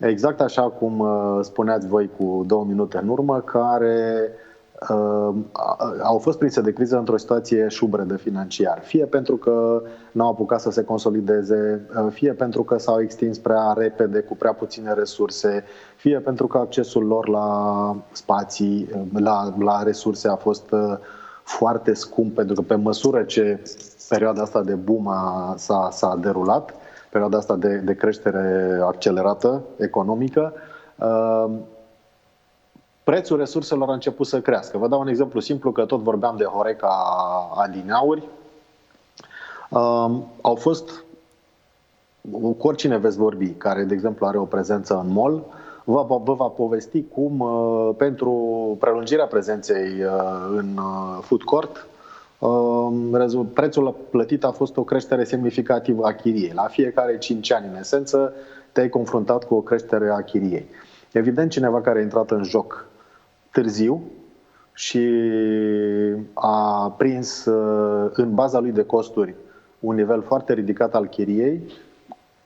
Exact 0.00 0.40
așa 0.40 0.62
cum 0.62 0.98
uh, 0.98 1.38
spuneați 1.42 1.86
voi 1.86 2.10
cu 2.18 2.44
două 2.46 2.64
minute 2.64 2.98
în 3.02 3.08
urmă, 3.08 3.40
care 3.40 4.20
uh, 4.22 4.49
au 6.02 6.18
fost 6.18 6.38
prinse 6.38 6.60
de 6.60 6.72
criză 6.72 6.98
într-o 6.98 7.16
situație 7.16 7.68
șubredă 7.68 8.16
financiar. 8.16 8.80
Fie 8.82 9.04
pentru 9.04 9.36
că 9.36 9.82
n-au 10.12 10.30
apucat 10.30 10.60
să 10.60 10.70
se 10.70 10.84
consolideze, 10.84 11.88
uh, 11.96 12.12
fie 12.12 12.32
pentru 12.32 12.62
că 12.62 12.78
s-au 12.78 13.00
extins 13.00 13.38
prea 13.38 13.72
repede, 13.76 14.20
cu 14.20 14.36
prea 14.36 14.52
puține 14.52 14.92
resurse, 14.92 15.64
fie 15.96 16.18
pentru 16.18 16.46
că 16.46 16.58
accesul 16.58 17.06
lor 17.06 17.28
la 17.28 17.96
spații, 18.12 18.88
la, 19.14 19.54
la 19.58 19.82
resurse 19.82 20.28
a 20.28 20.36
fost 20.36 20.74
foarte 21.42 21.94
scump, 21.94 22.34
pentru 22.34 22.54
că 22.54 22.62
pe 22.62 22.74
măsură 22.74 23.22
ce 23.22 23.62
perioada 24.08 24.42
asta 24.42 24.62
de 24.62 24.74
boom 24.74 25.08
a, 25.08 25.54
s-a, 25.56 25.88
s-a 25.92 26.18
derulat, 26.20 26.74
perioada 27.10 27.36
asta 27.36 27.56
de, 27.56 27.76
de 27.76 27.94
creștere 27.94 28.78
accelerată 28.82 29.62
economică, 29.76 30.52
uh, 30.96 31.50
prețul 33.10 33.36
resurselor 33.36 33.88
a 33.88 33.92
început 33.92 34.26
să 34.26 34.40
crească. 34.40 34.78
Vă 34.78 34.88
dau 34.88 35.00
un 35.00 35.08
exemplu 35.08 35.40
simplu, 35.40 35.72
că 35.72 35.84
tot 35.84 36.00
vorbeam 36.00 36.36
de 36.36 36.44
Horeca 36.44 36.88
Adineauri. 37.54 38.28
Uh, 39.70 40.10
au 40.40 40.54
fost, 40.54 41.04
cu 42.30 42.56
oricine 42.58 42.96
veți 42.96 43.16
vorbi, 43.16 43.48
care, 43.48 43.82
de 43.82 43.94
exemplu, 43.94 44.26
are 44.26 44.38
o 44.38 44.44
prezență 44.44 45.00
în 45.04 45.12
mall, 45.12 45.42
vă, 45.84 46.18
vă 46.24 46.34
va 46.34 46.46
povesti 46.46 47.04
cum, 47.14 47.40
uh, 47.40 47.94
pentru 47.96 48.32
prelungirea 48.80 49.26
prezenței 49.26 49.88
în 50.56 50.78
food 51.20 51.42
court, 51.42 51.86
prețul 53.52 53.94
plătit 54.10 54.44
a 54.44 54.50
fost 54.50 54.76
o 54.76 54.82
creștere 54.82 55.24
semnificativă 55.24 56.06
a 56.06 56.12
chiriei. 56.12 56.52
La 56.54 56.62
fiecare 56.62 57.18
5 57.18 57.52
ani, 57.52 57.66
în 57.72 57.76
esență, 57.78 58.32
te-ai 58.72 58.88
confruntat 58.88 59.44
cu 59.44 59.54
o 59.54 59.60
creștere 59.60 60.10
a 60.10 60.20
chiriei. 60.22 60.68
Evident, 61.12 61.50
cineva 61.50 61.80
care 61.80 61.98
a 61.98 62.02
intrat 62.02 62.30
în 62.30 62.42
joc 62.42 62.88
târziu 63.52 64.02
și 64.72 65.08
a 66.34 66.90
prins 66.98 67.44
uh, 67.44 68.10
în 68.12 68.34
baza 68.34 68.58
lui 68.58 68.72
de 68.72 68.84
costuri 68.84 69.34
un 69.80 69.94
nivel 69.94 70.22
foarte 70.22 70.52
ridicat 70.52 70.94
al 70.94 71.06
chiriei, 71.06 71.62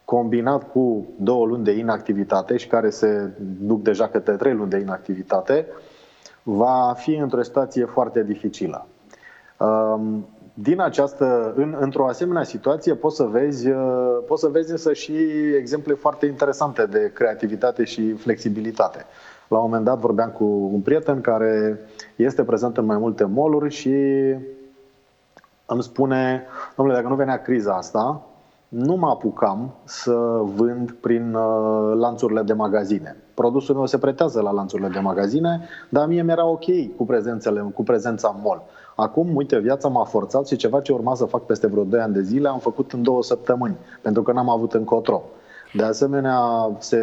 combinat 0.05 0.71
cu 0.71 1.07
două 1.17 1.47
luni 1.47 1.65
de 1.65 1.73
inactivitate 1.73 2.57
și 2.57 2.67
care 2.67 2.91
se 2.91 3.31
duc 3.61 3.83
deja 3.83 4.09
către 4.09 4.37
trei 4.37 4.55
luni 4.55 4.71
de 4.71 4.79
inactivitate, 4.79 5.67
va 6.43 6.95
fi 6.97 7.15
într-o 7.15 7.43
situație 7.43 7.85
foarte 7.85 8.23
dificilă. 8.23 8.87
Din 10.55 10.81
această, 10.81 11.53
în, 11.57 11.77
într-o 11.81 12.07
asemenea 12.07 12.43
situație 12.43 12.95
poți 12.95 13.17
să 13.17 13.25
vezi, 13.25 13.69
uh, 13.69 14.19
poți 14.27 14.41
să 14.41 14.49
vezi 14.49 14.71
însă 14.71 14.93
și 14.93 15.13
exemple 15.59 15.95
foarte 15.95 16.27
interesante 16.27 16.87
de 16.87 17.11
creativitate 17.15 17.85
și 17.85 18.13
flexibilitate. 18.13 19.05
La 19.49 19.59
un 19.59 19.65
moment 19.65 19.85
dat 19.85 19.99
vorbeam 19.99 20.31
cu 20.31 20.45
un 20.73 20.81
prieten 20.81 21.21
care 21.21 21.81
este 22.17 22.45
prezent 22.45 22.77
în 22.77 22.85
mai 22.85 22.99
multe 22.99 23.25
moluri 23.25 23.71
și 23.71 23.95
îmi 25.67 25.83
spune, 25.83 26.43
domnule, 26.77 26.97
dacă 26.99 27.09
nu 27.09 27.15
venea 27.15 27.43
criza 27.43 27.73
asta, 27.73 28.23
nu 28.69 28.95
mă 28.97 29.09
apucam 29.09 29.75
să 29.85 30.41
vând 30.43 30.91
prin 30.91 31.35
uh, 31.35 31.93
lanțurile 31.97 32.43
de 32.43 32.53
magazine. 32.53 33.17
Produsul 33.35 33.75
meu 33.75 33.87
se 33.87 33.99
pretează 33.99 34.41
la 34.41 34.51
lanțurile 34.51 34.89
de 34.89 34.99
magazine, 34.99 35.61
dar 35.89 36.07
mie 36.07 36.23
mi-era 36.23 36.47
ok 36.47 36.65
cu, 36.97 37.05
prezențele, 37.05 37.61
cu 37.75 37.83
prezența 37.83 38.33
în 38.35 38.41
mall. 38.45 38.63
Acum, 38.97 39.37
uite, 39.37 39.59
viața 39.59 39.89
m-a 39.89 40.05
forțat 40.05 40.47
și 40.47 40.57
ceva 40.57 40.81
ce 40.81 40.93
urma 40.93 41.15
să 41.15 41.25
fac 41.25 41.43
peste 41.43 41.67
vreo 41.67 41.85
2 41.85 42.01
ani 42.01 42.13
de 42.13 42.23
zile 42.23 42.49
am 42.49 42.59
făcut 42.59 42.93
în 42.93 43.03
două 43.03 43.23
săptămâni, 43.23 43.77
pentru 44.03 44.23
că 44.23 44.33
n-am 44.33 44.49
avut 44.49 44.73
încotro. 44.73 45.23
De 45.77 45.83
asemenea, 45.83 46.41
se, 46.79 47.01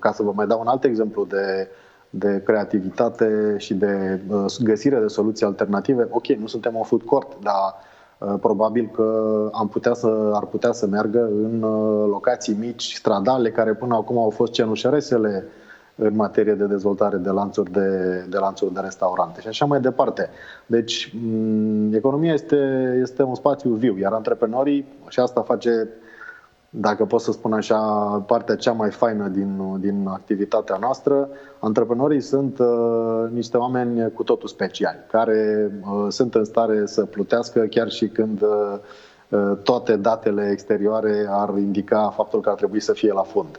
ca 0.00 0.12
să 0.12 0.22
vă 0.22 0.32
mai 0.34 0.46
dau 0.46 0.60
un 0.60 0.66
alt 0.66 0.84
exemplu 0.84 1.24
de, 1.24 1.68
de 2.10 2.42
creativitate 2.44 3.54
și 3.58 3.74
de 3.74 4.20
uh, 4.28 4.44
găsire 4.62 5.00
de 5.00 5.06
soluții 5.06 5.46
alternative, 5.46 6.06
ok, 6.10 6.26
nu 6.26 6.46
suntem 6.46 6.74
un 6.76 6.82
food 6.82 7.02
court, 7.02 7.36
dar 7.42 7.74
uh, 8.18 8.38
probabil 8.40 8.90
că 8.94 9.48
am 9.52 9.68
putea 9.68 9.94
să, 9.94 10.30
ar 10.34 10.44
putea 10.44 10.72
să 10.72 10.86
meargă 10.86 11.24
în 11.24 11.62
uh, 11.62 12.06
locații 12.08 12.56
mici, 12.60 12.92
stradale, 12.94 13.50
care 13.50 13.74
până 13.74 13.94
acum 13.94 14.18
au 14.18 14.30
fost 14.30 14.52
cenușăresele 14.52 15.44
în 15.96 16.14
materie 16.14 16.54
de 16.54 16.64
dezvoltare 16.64 17.16
de 17.16 17.30
lanțuri 17.30 17.72
de, 17.72 17.88
de, 18.28 18.38
lanțuri 18.38 18.74
de 18.74 18.80
restaurante 18.80 19.40
și 19.40 19.48
așa 19.48 19.64
mai 19.64 19.80
departe. 19.80 20.28
Deci, 20.66 21.14
economia 21.92 22.32
este, 22.32 22.56
este 23.02 23.22
un 23.22 23.34
spațiu 23.34 23.70
viu, 23.70 23.98
iar 23.98 24.12
antreprenorii, 24.12 24.86
și 25.08 25.20
asta 25.20 25.40
face, 25.40 25.88
dacă 26.78 27.04
pot 27.04 27.20
să 27.20 27.32
spun 27.32 27.52
așa, 27.52 27.78
partea 28.26 28.56
cea 28.56 28.72
mai 28.72 28.90
faină 28.90 29.28
din, 29.28 29.80
din 29.80 30.06
activitatea 30.08 30.76
noastră, 30.80 31.28
antreprenorii 31.58 32.20
sunt 32.20 32.58
uh, 32.58 33.24
niște 33.30 33.56
oameni 33.56 34.12
cu 34.12 34.22
totul 34.22 34.48
speciali, 34.48 34.98
care 35.10 35.70
uh, 35.80 36.06
sunt 36.08 36.34
în 36.34 36.44
stare 36.44 36.86
să 36.86 37.04
plutească 37.04 37.60
chiar 37.60 37.88
și 37.90 38.08
când 38.08 38.42
uh, 38.42 39.52
toate 39.62 39.96
datele 39.96 40.48
exterioare 40.52 41.26
ar 41.30 41.58
indica 41.58 42.12
faptul 42.16 42.40
că 42.40 42.48
ar 42.48 42.54
trebui 42.54 42.80
să 42.80 42.92
fie 42.92 43.12
la 43.12 43.22
fund. 43.22 43.58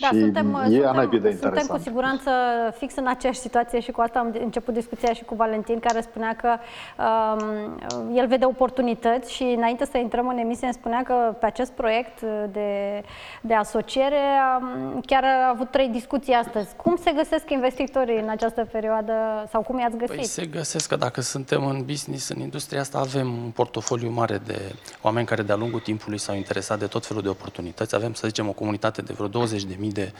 Da, 0.00 0.08
și 0.08 0.20
suntem, 0.20 0.54
e 0.54 0.82
suntem, 0.82 1.20
de 1.20 1.38
suntem 1.40 1.66
cu 1.66 1.78
siguranță 1.78 2.30
fix 2.76 2.96
în 2.96 3.06
aceeași 3.06 3.38
situație 3.38 3.80
și 3.80 3.90
cu 3.90 4.00
asta 4.00 4.18
am 4.18 4.34
început 4.40 4.74
discuția 4.74 5.12
și 5.12 5.24
cu 5.24 5.34
Valentin, 5.34 5.78
care 5.78 6.00
spunea 6.00 6.36
că 6.36 6.56
um, 7.04 8.16
el 8.16 8.26
vede 8.26 8.44
oportunități 8.44 9.32
și 9.32 9.42
înainte 9.42 9.84
să 9.84 9.98
intrăm 9.98 10.28
în 10.28 10.38
emisie 10.38 10.66
îmi 10.66 10.74
spunea 10.74 11.02
că 11.02 11.14
pe 11.40 11.46
acest 11.46 11.70
proiect 11.70 12.20
de, 12.52 13.02
de 13.40 13.54
asociere 13.54 14.22
um, 14.60 15.00
chiar 15.00 15.24
a 15.24 15.48
avut 15.48 15.70
trei 15.70 15.88
discuții 15.88 16.32
astăzi. 16.32 16.68
Cum 16.76 16.96
se 16.96 17.12
găsesc 17.16 17.50
investitorii 17.50 18.18
în 18.18 18.28
această 18.28 18.68
perioadă 18.72 19.12
sau 19.50 19.62
cum 19.62 19.78
i-ați 19.78 19.96
găsit? 19.96 20.14
Păi 20.14 20.24
se 20.24 20.46
găsesc 20.46 20.88
că 20.88 20.96
dacă 20.96 21.20
suntem 21.20 21.66
în 21.66 21.84
business, 21.84 22.28
în 22.28 22.40
industria 22.40 22.80
asta, 22.80 22.98
avem 22.98 23.26
un 23.26 23.50
portofoliu 23.50 24.10
mare 24.10 24.40
de 24.46 24.74
oameni 25.02 25.26
care 25.26 25.42
de-a 25.42 25.56
lungul 25.56 25.80
timpului 25.80 26.18
s-au 26.18 26.34
interesat 26.34 26.78
de 26.78 26.86
tot 26.86 27.06
felul 27.06 27.22
de 27.22 27.28
oportunități. 27.28 27.94
Avem, 27.94 28.12
să 28.12 28.26
zicem, 28.26 28.48
o 28.48 28.52
comunitate 28.52 29.02
de 29.02 29.12
vreo 29.12 29.28
20 29.28 29.64
de 29.64 29.76
mii 29.78 29.87
de 29.92 30.12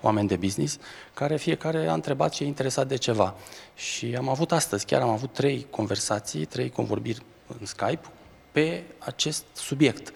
oameni 0.00 0.28
de 0.28 0.36
business, 0.36 0.78
care 1.14 1.36
fiecare 1.36 1.88
a 1.88 1.92
întrebat 1.92 2.34
și 2.34 2.42
e 2.42 2.46
interesat 2.46 2.86
de 2.86 2.96
ceva. 2.96 3.34
Și 3.74 4.14
am 4.18 4.28
avut 4.28 4.52
astăzi, 4.52 4.86
chiar 4.86 5.00
am 5.00 5.08
avut 5.08 5.32
trei 5.32 5.66
conversații, 5.70 6.44
trei 6.44 6.70
convorbiri 6.70 7.22
în 7.60 7.66
Skype 7.66 8.08
pe 8.52 8.82
acest 8.98 9.44
subiect. 9.52 10.12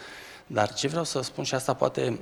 Dar 0.46 0.72
ce 0.72 0.88
vreau 0.88 1.04
să 1.04 1.20
spun 1.20 1.44
și 1.44 1.54
asta 1.54 1.74
poate 1.74 2.18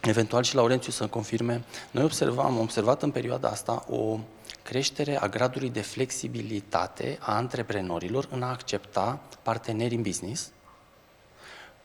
eventual 0.00 0.42
și 0.42 0.54
Laurențiu 0.54 0.92
să 0.92 1.06
confirme, 1.06 1.64
noi 1.90 2.04
observam, 2.04 2.46
am 2.46 2.58
observat 2.58 3.02
în 3.02 3.10
perioada 3.10 3.48
asta 3.48 3.84
o 3.88 4.18
creștere 4.62 5.20
a 5.20 5.28
gradului 5.28 5.70
de 5.70 5.80
flexibilitate 5.80 7.18
a 7.20 7.34
antreprenorilor 7.34 8.28
în 8.30 8.42
a 8.42 8.48
accepta 8.48 9.20
parteneri 9.42 9.94
în 9.94 10.02
business, 10.02 10.50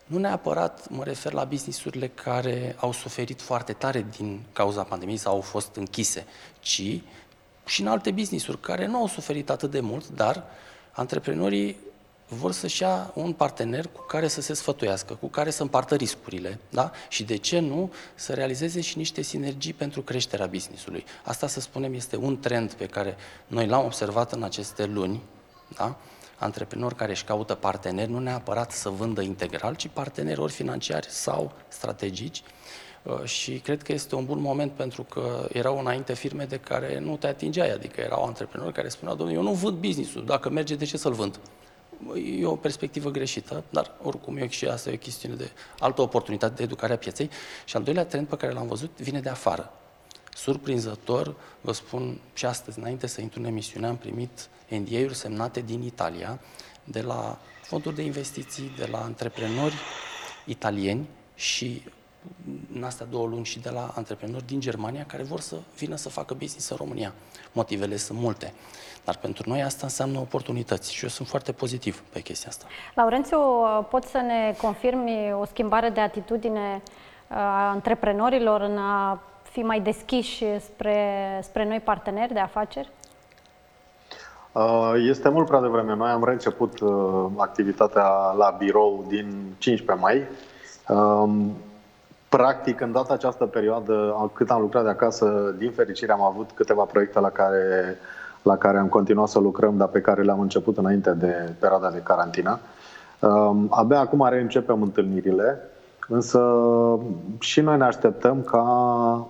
nu 0.06 0.18
neapărat 0.18 0.90
mă 0.90 1.04
refer 1.04 1.34
la 1.34 1.44
businessurile 1.44 2.08
care 2.08 2.76
au 2.80 2.92
suferit 2.92 3.42
foarte 3.42 3.74
tare 3.74 4.06
din 4.18 4.42
cauza 4.54 4.84
pandemiei 4.84 5.18
sau 5.18 5.34
au 5.34 5.42
fost 5.42 5.76
închise, 5.76 6.26
ci 6.60 7.00
și 7.66 7.82
în 7.82 7.88
alte 7.88 8.12
businessuri 8.12 8.60
care 8.60 8.86
nu 8.86 8.98
au 8.98 9.08
suferit 9.08 9.50
atât 9.50 9.72
de 9.72 9.80
mult, 9.80 10.08
dar 10.08 10.44
antreprenorii 10.92 11.78
vor 12.28 12.52
să-și 12.52 12.82
ia 12.82 13.12
un 13.14 13.34
partener 13.34 13.88
cu 13.88 14.02
care 14.02 14.28
să 14.28 14.42
se 14.42 14.54
sfătuiască, 14.54 15.14
cu 15.14 15.28
care 15.28 15.50
să 15.50 15.62
împartă 15.62 15.96
riscurile, 15.96 16.60
da? 16.70 16.92
Și 17.10 17.24
de 17.24 17.36
ce 17.36 17.60
nu 17.60 17.94
să 18.16 18.34
realizeze 18.34 18.82
și 18.82 18.98
niște 18.98 19.22
sinergii 19.22 19.74
pentru 19.74 20.02
creșterea 20.02 20.46
businessului. 20.46 21.06
Asta, 21.24 21.48
să 21.48 21.60
spunem, 21.60 21.94
este 21.94 22.16
un 22.16 22.40
trend 22.40 22.74
pe 22.74 22.86
care 22.86 23.18
noi 23.48 23.68
l-am 23.68 23.86
observat 23.86 24.32
în 24.32 24.44
aceste 24.44 24.86
luni, 24.86 25.22
da? 25.78 25.98
Antreprenori 26.38 26.96
care 26.96 27.12
își 27.12 27.24
caută 27.24 27.54
parteneri, 27.54 28.12
nu 28.12 28.20
neapărat 28.20 28.72
să 28.72 28.90
vândă 28.90 29.22
integral, 29.22 29.76
ci 29.76 29.88
parteneri 29.88 30.40
ori 30.40 30.52
financiari 30.52 31.08
sau 31.10 31.52
strategici, 31.68 32.44
Uh, 33.06 33.24
și 33.24 33.60
cred 33.60 33.84
că 33.84 33.92
este 33.92 34.16
un 34.16 34.26
bun 34.26 34.42
moment 34.42 34.72
pentru 34.72 35.04
că 35.04 35.48
erau 35.54 35.80
înainte 35.80 36.14
firme 36.14 36.46
de 36.46 36.58
care 36.58 37.00
nu 37.00 37.18
te 37.18 37.28
atingeai, 37.28 37.72
adică 37.72 38.02
erau 38.02 38.24
antreprenori 38.24 38.74
care 38.74 38.90
spuneau, 38.90 39.16
domnule, 39.16 39.38
eu 39.38 39.44
nu 39.44 39.54
vând 39.54 39.78
business-ul, 39.78 40.26
dacă 40.26 40.50
merge, 40.50 40.76
de 40.76 40.86
ce 40.86 40.98
să-l 40.98 41.14
vând? 41.14 41.40
E 42.40 42.46
o 42.46 42.56
perspectivă 42.56 43.10
greșită, 43.10 43.64
dar 43.70 43.92
oricum 44.02 44.38
e 44.38 44.48
și 44.48 44.66
asta 44.66 44.90
e 44.90 44.94
o 44.94 44.98
chestiune 44.98 45.36
de 45.36 45.52
altă 45.80 46.02
oportunitate 46.02 46.54
de 46.54 46.64
educare 46.64 46.94
a 46.94 46.98
pieței. 46.98 47.30
Și 47.66 47.76
al 47.76 47.84
doilea 47.84 48.06
trend 48.06 48.28
pe 48.28 48.38
care 48.38 48.54
l-am 48.54 48.68
văzut 48.68 49.02
vine 49.02 49.20
de 49.20 49.30
afară. 49.30 49.74
Surprinzător, 50.34 51.36
vă 51.62 51.72
spun 51.72 52.20
și 52.34 52.46
astăzi, 52.46 52.80
înainte 52.80 53.08
să 53.08 53.22
intru 53.22 53.40
în 53.40 53.46
emisiune, 53.46 53.88
am 53.88 53.98
primit 53.98 54.50
NDA-uri 54.70 55.16
semnate 55.16 55.62
din 55.62 55.82
Italia, 55.82 56.40
de 56.84 57.02
la 57.02 57.38
fonduri 57.62 57.96
de 57.96 58.02
investiții, 58.02 58.72
de 58.78 58.88
la 58.92 58.98
antreprenori 58.98 59.76
italieni 60.46 61.08
și 61.36 61.84
în 62.76 62.84
astea 62.84 63.06
două 63.06 63.28
luni 63.28 63.46
și 63.46 63.60
de 63.60 63.70
la 63.70 63.92
antreprenori 63.96 64.46
din 64.46 64.60
Germania 64.60 65.06
care 65.06 65.24
vor 65.24 65.40
să 65.40 65.56
vină 65.78 65.96
să 65.96 66.10
facă 66.10 66.34
business 66.34 66.70
în 66.70 66.78
România. 66.78 67.14
Motivele 67.52 67.98
sunt 67.98 68.20
multe. 68.20 68.54
Dar 69.04 69.18
pentru 69.18 69.50
noi 69.50 69.62
asta 69.62 69.82
înseamnă 69.84 70.20
oportunități 70.20 70.94
și 70.94 71.04
eu 71.04 71.10
sunt 71.10 71.28
foarte 71.28 71.52
pozitiv 71.52 72.04
pe 72.14 72.22
chestia 72.22 72.50
asta. 72.50 72.66
Laurențiu, 72.96 73.40
poți 73.90 74.10
să 74.10 74.18
ne 74.18 74.56
confirmi 74.62 75.34
o 75.40 75.46
schimbare 75.46 75.90
de 75.90 76.00
atitudine 76.00 76.82
a 77.28 77.70
antreprenorilor 77.70 78.62
în 78.62 78.78
a 78.78 79.22
fi 79.52 79.60
mai 79.62 79.80
deschiși 79.80 80.46
spre, 80.60 81.40
spre 81.44 81.66
noi 81.66 81.80
parteneri 81.80 82.34
de 82.34 82.40
afaceri? 82.40 82.90
Uh, 84.56 84.94
este 85.10 85.30
mult 85.30 85.48
prea 85.48 85.62
devreme. 85.62 85.96
Noi 85.96 86.10
am 86.10 86.24
reînceput 86.24 86.80
uh, 86.80 87.26
activitatea 87.38 88.08
la 88.38 88.56
birou 88.58 89.06
din 89.08 89.56
15 89.58 90.06
mai. 90.06 90.28
Um, 90.98 91.52
practic, 92.30 92.82
în 92.82 92.92
data 92.92 93.14
această 93.14 93.46
perioadă, 93.46 94.30
cât 94.34 94.50
am 94.50 94.62
lucrat 94.62 94.84
de 94.84 94.90
acasă, 94.90 95.56
din 95.58 95.72
fericire 95.72 96.12
am 96.12 96.22
avut 96.22 96.50
câteva 96.54 96.84
proiecte 96.84 97.20
la 97.20 97.30
care, 97.30 97.98
la 98.42 98.58
care 98.58 98.78
am 98.78 98.88
continuat 98.88 99.28
să 99.28 99.40
lucrăm, 99.40 99.78
dar 99.78 99.88
pe 99.88 100.02
care 100.02 100.22
le-am 100.22 100.40
început 100.40 100.78
înainte 100.78 101.12
de 101.12 101.54
perioada 101.60 101.90
de 101.90 102.02
carantină. 102.04 102.60
Um, 103.20 103.68
abia 103.70 104.00
acum 104.00 104.28
reîncepem 104.30 104.82
întâlnirile, 104.82 105.60
însă 106.08 106.42
și 107.40 107.62
noi 107.62 107.78
ne 107.78 107.84
așteptăm 107.84 108.42
ca 108.42 109.28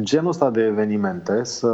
genul 0.00 0.30
ăsta 0.30 0.50
de 0.50 0.62
evenimente 0.62 1.44
să 1.44 1.72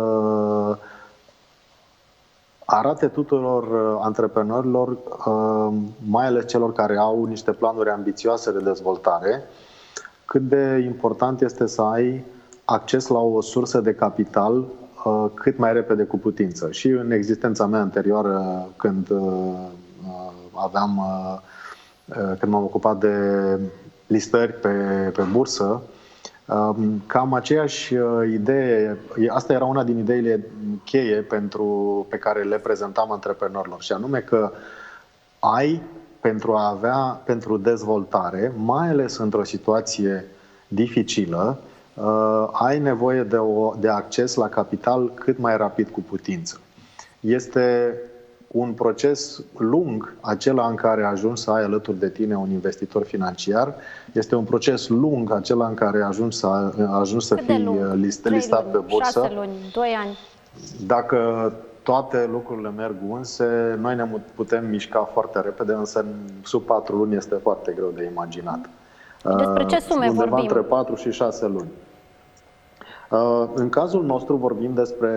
arate 2.66 3.08
tuturor 3.08 3.62
uh, 3.62 3.98
antreprenorilor, 4.02 4.88
uh, 4.88 5.78
mai 6.10 6.26
ales 6.26 6.46
celor 6.46 6.72
care 6.72 6.96
au 6.96 7.24
niște 7.24 7.52
planuri 7.52 7.90
ambițioase 7.90 8.52
de 8.52 8.58
dezvoltare, 8.58 9.42
cât 10.24 10.42
de 10.42 10.82
important 10.84 11.40
este 11.40 11.66
să 11.66 11.82
ai 11.82 12.24
acces 12.64 13.06
la 13.06 13.18
o 13.18 13.40
sursă 13.40 13.80
de 13.80 13.94
capital 13.94 14.64
uh, 15.04 15.26
cât 15.34 15.58
mai 15.58 15.72
repede 15.72 16.04
cu 16.04 16.18
putință. 16.18 16.70
Și 16.70 16.88
în 16.88 17.10
existența 17.10 17.66
mea 17.66 17.80
anterioară, 17.80 18.68
când 18.76 19.08
aveam, 20.52 21.00
când 22.38 22.52
m-am 22.52 22.62
ocupat 22.62 22.98
de 22.98 23.58
listări 24.06 24.52
pe, 24.52 24.68
pe 25.14 25.22
bursă, 25.22 25.82
Cam 27.06 27.32
aceeași 27.32 27.94
uh, 27.94 28.28
idee, 28.32 28.96
asta 29.28 29.52
era 29.52 29.64
una 29.64 29.84
din 29.84 29.98
ideile 29.98 30.46
cheie 30.84 31.16
pentru, 31.16 32.06
pe 32.08 32.18
care 32.18 32.42
le 32.42 32.58
prezentam 32.58 33.12
antreprenorilor 33.12 33.82
și 33.82 33.92
anume 33.92 34.18
că 34.18 34.52
ai 35.38 35.82
pentru 36.20 36.54
a 36.54 36.68
avea, 36.68 37.22
pentru 37.24 37.56
dezvoltare, 37.56 38.52
mai 38.56 38.88
ales 38.88 39.16
într-o 39.16 39.44
situație 39.44 40.24
dificilă, 40.68 41.58
uh, 41.94 42.48
ai 42.52 42.78
nevoie 42.78 43.22
de, 43.22 43.36
o, 43.36 43.74
de 43.78 43.88
acces 43.88 44.34
la 44.34 44.48
capital 44.48 45.12
cât 45.14 45.38
mai 45.38 45.56
rapid 45.56 45.88
cu 45.88 46.00
putință. 46.00 46.60
Este 47.20 47.94
un 48.46 48.72
proces 48.72 49.42
lung, 49.56 50.14
acela 50.20 50.66
în 50.66 50.74
care 50.74 51.04
ajungi 51.04 51.42
să 51.42 51.50
ai 51.50 51.62
alături 51.62 51.98
de 51.98 52.08
tine 52.08 52.36
un 52.36 52.50
investitor 52.50 53.04
financiar, 53.04 53.74
este 54.12 54.34
un 54.34 54.44
proces 54.44 54.88
lung, 54.88 55.32
acela 55.32 55.66
în 55.66 55.74
care 55.74 56.02
ajungi 56.02 56.36
să, 56.36 56.72
ajungi 56.90 57.26
să 57.26 57.34
fii 57.34 57.66
uh, 57.66 57.76
list, 57.94 58.28
listat 58.28 58.62
luni, 58.62 58.72
pe 58.72 58.92
bursă. 58.92 59.20
6 59.20 59.34
luni, 59.34 59.50
2 59.72 59.96
ani. 59.98 60.18
Dacă 60.86 61.52
toate 61.82 62.28
lucrurile 62.32 62.70
merg 62.76 62.94
unse, 63.08 63.78
noi 63.80 63.94
ne 63.94 64.08
putem 64.34 64.66
mișca 64.66 65.08
foarte 65.12 65.40
repede, 65.40 65.72
însă 65.72 65.98
în 65.98 66.06
sub 66.42 66.62
4 66.62 66.96
luni 66.96 67.16
este 67.16 67.34
foarte 67.34 67.72
greu 67.76 67.92
de 67.94 68.08
imaginat. 68.12 68.68
Despre 69.36 69.64
ce 69.64 69.78
sume 69.78 70.06
Undeva 70.08 70.24
vorbim? 70.24 70.46
între 70.48 70.60
4 70.60 70.94
și 70.94 71.10
6 71.10 71.46
luni. 71.46 71.68
Uh, 73.10 73.44
în 73.54 73.68
cazul 73.68 74.04
nostru 74.04 74.36
vorbim 74.36 74.74
despre 74.74 75.10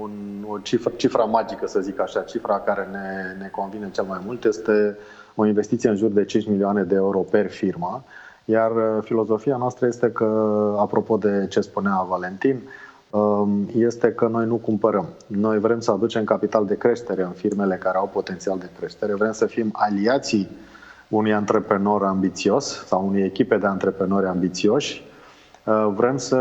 un, 0.00 0.10
o 0.48 0.58
cifră, 0.58 0.92
cifra 0.96 1.24
magică, 1.24 1.66
să 1.66 1.80
zic 1.80 2.00
așa, 2.00 2.20
cifra 2.20 2.60
care 2.60 2.88
ne, 2.90 3.42
ne 3.42 3.48
convine 3.48 3.90
cel 3.90 4.04
mai 4.04 4.20
mult 4.24 4.44
este 4.44 4.98
o 5.34 5.46
investiție 5.46 5.88
în 5.88 5.96
jur 5.96 6.10
de 6.10 6.24
5 6.24 6.46
milioane 6.46 6.82
de 6.82 6.94
euro 6.94 7.18
per 7.18 7.50
firmă, 7.50 8.04
iar 8.44 8.70
uh, 8.70 9.02
filozofia 9.02 9.56
noastră 9.56 9.86
este 9.86 10.10
că, 10.10 10.24
apropo 10.78 11.16
de 11.16 11.46
ce 11.48 11.60
spunea 11.60 12.06
Valentin, 12.08 12.60
um, 13.10 13.68
este 13.76 14.12
că 14.12 14.28
noi 14.28 14.46
nu 14.46 14.56
cumpărăm. 14.56 15.06
Noi 15.26 15.58
vrem 15.58 15.80
să 15.80 15.90
aducem 15.90 16.24
capital 16.24 16.66
de 16.66 16.76
creștere 16.76 17.22
în 17.22 17.30
firmele 17.32 17.76
care 17.76 17.96
au 17.96 18.10
potențial 18.12 18.58
de 18.58 18.70
creștere, 18.78 19.14
vrem 19.14 19.32
să 19.32 19.46
fim 19.46 19.70
aliații 19.72 20.48
unui 21.08 21.34
antreprenor 21.34 22.04
ambițios 22.04 22.84
sau 22.86 23.06
unei 23.06 23.24
echipe 23.24 23.56
de 23.56 23.66
antreprenori 23.66 24.26
ambițioși. 24.26 25.02
Uh, 25.04 25.14
vrem 25.94 26.16
să 26.16 26.38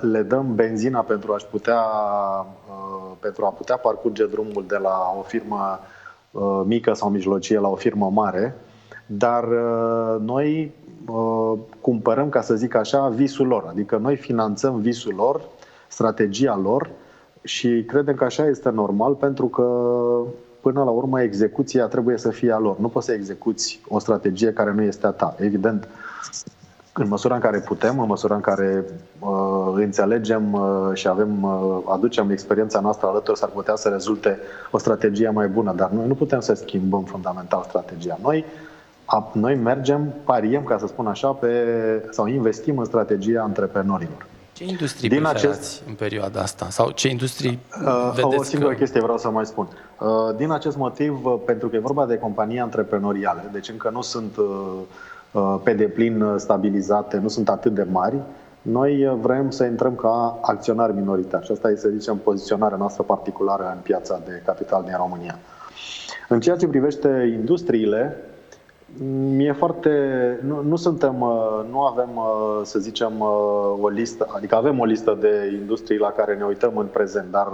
le 0.00 0.22
dăm 0.22 0.54
benzina 0.54 1.00
pentru, 1.00 1.32
a 1.32 1.36
putea, 1.50 1.80
uh, 2.68 3.16
pentru 3.20 3.44
a 3.44 3.48
putea 3.48 3.76
parcurge 3.76 4.26
drumul 4.26 4.64
de 4.68 4.76
la 4.76 5.14
o 5.18 5.22
firmă 5.22 5.78
uh, 6.30 6.62
mică 6.64 6.92
sau 6.92 7.08
mijlocie 7.08 7.58
la 7.58 7.68
o 7.68 7.74
firmă 7.74 8.10
mare, 8.10 8.54
dar 9.06 9.44
noi 10.20 10.74
cumpărăm, 11.80 12.28
ca 12.28 12.40
să 12.40 12.54
zic 12.54 12.74
așa, 12.74 13.08
visul 13.08 13.46
lor. 13.46 13.64
Adică 13.68 13.96
noi 13.96 14.16
finanțăm 14.16 14.80
visul 14.80 15.14
lor, 15.14 15.40
strategia 15.88 16.56
lor 16.56 16.90
și 17.42 17.84
credem 17.86 18.14
că 18.14 18.24
așa 18.24 18.46
este 18.46 18.70
normal 18.70 19.14
pentru 19.14 19.46
că 19.46 19.62
până 20.60 20.84
la 20.84 20.90
urmă 20.90 21.22
execuția 21.22 21.86
trebuie 21.86 22.16
să 22.16 22.30
fie 22.30 22.52
a 22.52 22.58
lor. 22.58 22.78
Nu 22.78 22.88
poți 22.88 23.06
să 23.06 23.12
execuți 23.12 23.80
o 23.88 23.98
strategie 23.98 24.52
care 24.52 24.72
nu 24.72 24.82
este 24.82 25.06
a 25.06 25.10
ta. 25.10 25.34
Evident, 25.38 25.88
în 26.98 27.08
măsura 27.08 27.34
în 27.34 27.40
care 27.40 27.58
putem, 27.58 28.00
în 28.00 28.06
măsura 28.06 28.34
în 28.34 28.40
care 28.40 28.84
uh, 29.18 29.72
înțelegem 29.74 30.52
uh, 30.52 30.90
și 30.94 31.08
avem, 31.08 31.42
uh, 31.42 31.78
aducem 31.92 32.30
experiența 32.30 32.80
noastră 32.80 33.06
alături, 33.06 33.38
s-ar 33.38 33.48
putea 33.48 33.76
să 33.76 33.88
rezulte 33.88 34.38
o 34.70 34.78
strategie 34.78 35.30
mai 35.30 35.48
bună, 35.48 35.72
dar 35.76 35.90
noi 35.90 36.06
nu 36.06 36.14
putem 36.14 36.40
să 36.40 36.54
schimbăm 36.54 37.02
fundamental 37.02 37.64
strategia. 37.68 38.18
Noi, 38.22 38.44
a, 39.04 39.30
noi 39.32 39.54
mergem, 39.54 40.14
pariem, 40.24 40.64
ca 40.64 40.78
să 40.78 40.86
spun 40.86 41.06
așa, 41.06 41.28
pe, 41.28 41.48
sau 42.10 42.26
investim 42.26 42.78
în 42.78 42.84
strategia 42.84 43.42
antreprenorilor. 43.42 44.26
Ce 44.52 44.64
industrii 44.64 45.08
Din 45.08 45.26
acest... 45.26 45.82
în 45.88 45.94
perioada 45.94 46.40
asta? 46.40 46.66
Sau 46.70 46.90
ce 46.90 47.08
industrii 47.08 47.58
uh, 47.84 48.12
vedeți 48.14 48.38
O 48.38 48.42
singură 48.42 48.72
că... 48.72 48.78
chestie 48.78 49.00
vreau 49.00 49.18
să 49.18 49.30
mai 49.30 49.46
spun. 49.46 49.68
Uh, 49.98 50.36
din 50.36 50.50
acest 50.50 50.76
motiv, 50.76 51.24
uh, 51.24 51.34
pentru 51.46 51.68
că 51.68 51.76
e 51.76 51.78
vorba 51.78 52.06
de 52.06 52.18
companii 52.18 52.60
antreprenoriale, 52.60 53.48
deci 53.52 53.68
încă 53.68 53.90
nu 53.90 54.02
sunt 54.02 54.36
uh, 54.36 54.44
Uh, 54.46 54.82
pe 55.62 55.72
deplin 55.72 56.20
uh, 56.20 56.34
stabilizate, 56.36 57.18
nu 57.18 57.28
sunt 57.28 57.48
atât 57.48 57.74
de 57.74 57.86
mari, 57.90 58.16
noi 58.62 59.06
uh, 59.06 59.14
vrem 59.20 59.50
să 59.50 59.64
intrăm 59.64 59.94
ca 59.94 60.38
acționari 60.42 60.94
minoritari 60.94 61.44
și 61.44 61.52
asta 61.52 61.70
este, 61.70 61.86
să 61.86 61.92
zicem, 61.98 62.16
poziționarea 62.16 62.76
noastră 62.76 63.02
particulară 63.02 63.72
în 63.74 63.80
piața 63.82 64.20
de 64.24 64.42
capital 64.44 64.82
din 64.82 64.94
România. 64.96 65.38
În 66.28 66.40
ceea 66.40 66.56
ce 66.56 66.68
privește 66.68 67.32
industriile, 67.38 68.16
mi-e 69.36 69.52
foarte. 69.52 69.90
Nu, 70.46 70.62
nu 70.62 70.76
suntem, 70.76 71.14
nu 71.70 71.80
avem, 71.80 72.08
să 72.62 72.78
zicem, 72.78 73.12
o 73.80 73.88
listă, 73.88 74.26
adică 74.36 74.56
avem 74.56 74.78
o 74.78 74.84
listă 74.84 75.16
de 75.20 75.58
industrii 75.60 75.98
la 75.98 76.10
care 76.10 76.36
ne 76.36 76.44
uităm 76.44 76.76
în 76.76 76.86
prezent, 76.86 77.30
dar 77.30 77.48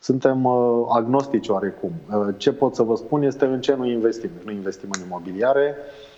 suntem 0.00 0.46
agnostici 0.88 1.48
oarecum. 1.48 1.90
Ce 2.36 2.52
pot 2.52 2.74
să 2.74 2.82
vă 2.82 2.94
spun 2.94 3.22
este 3.22 3.44
în 3.44 3.60
ce 3.60 3.74
nu 3.74 3.86
investim. 3.86 4.30
Nu 4.44 4.50
investim 4.50 4.88
în 4.92 5.06
imobiliare, 5.06 5.76
Uh, 5.76 6.13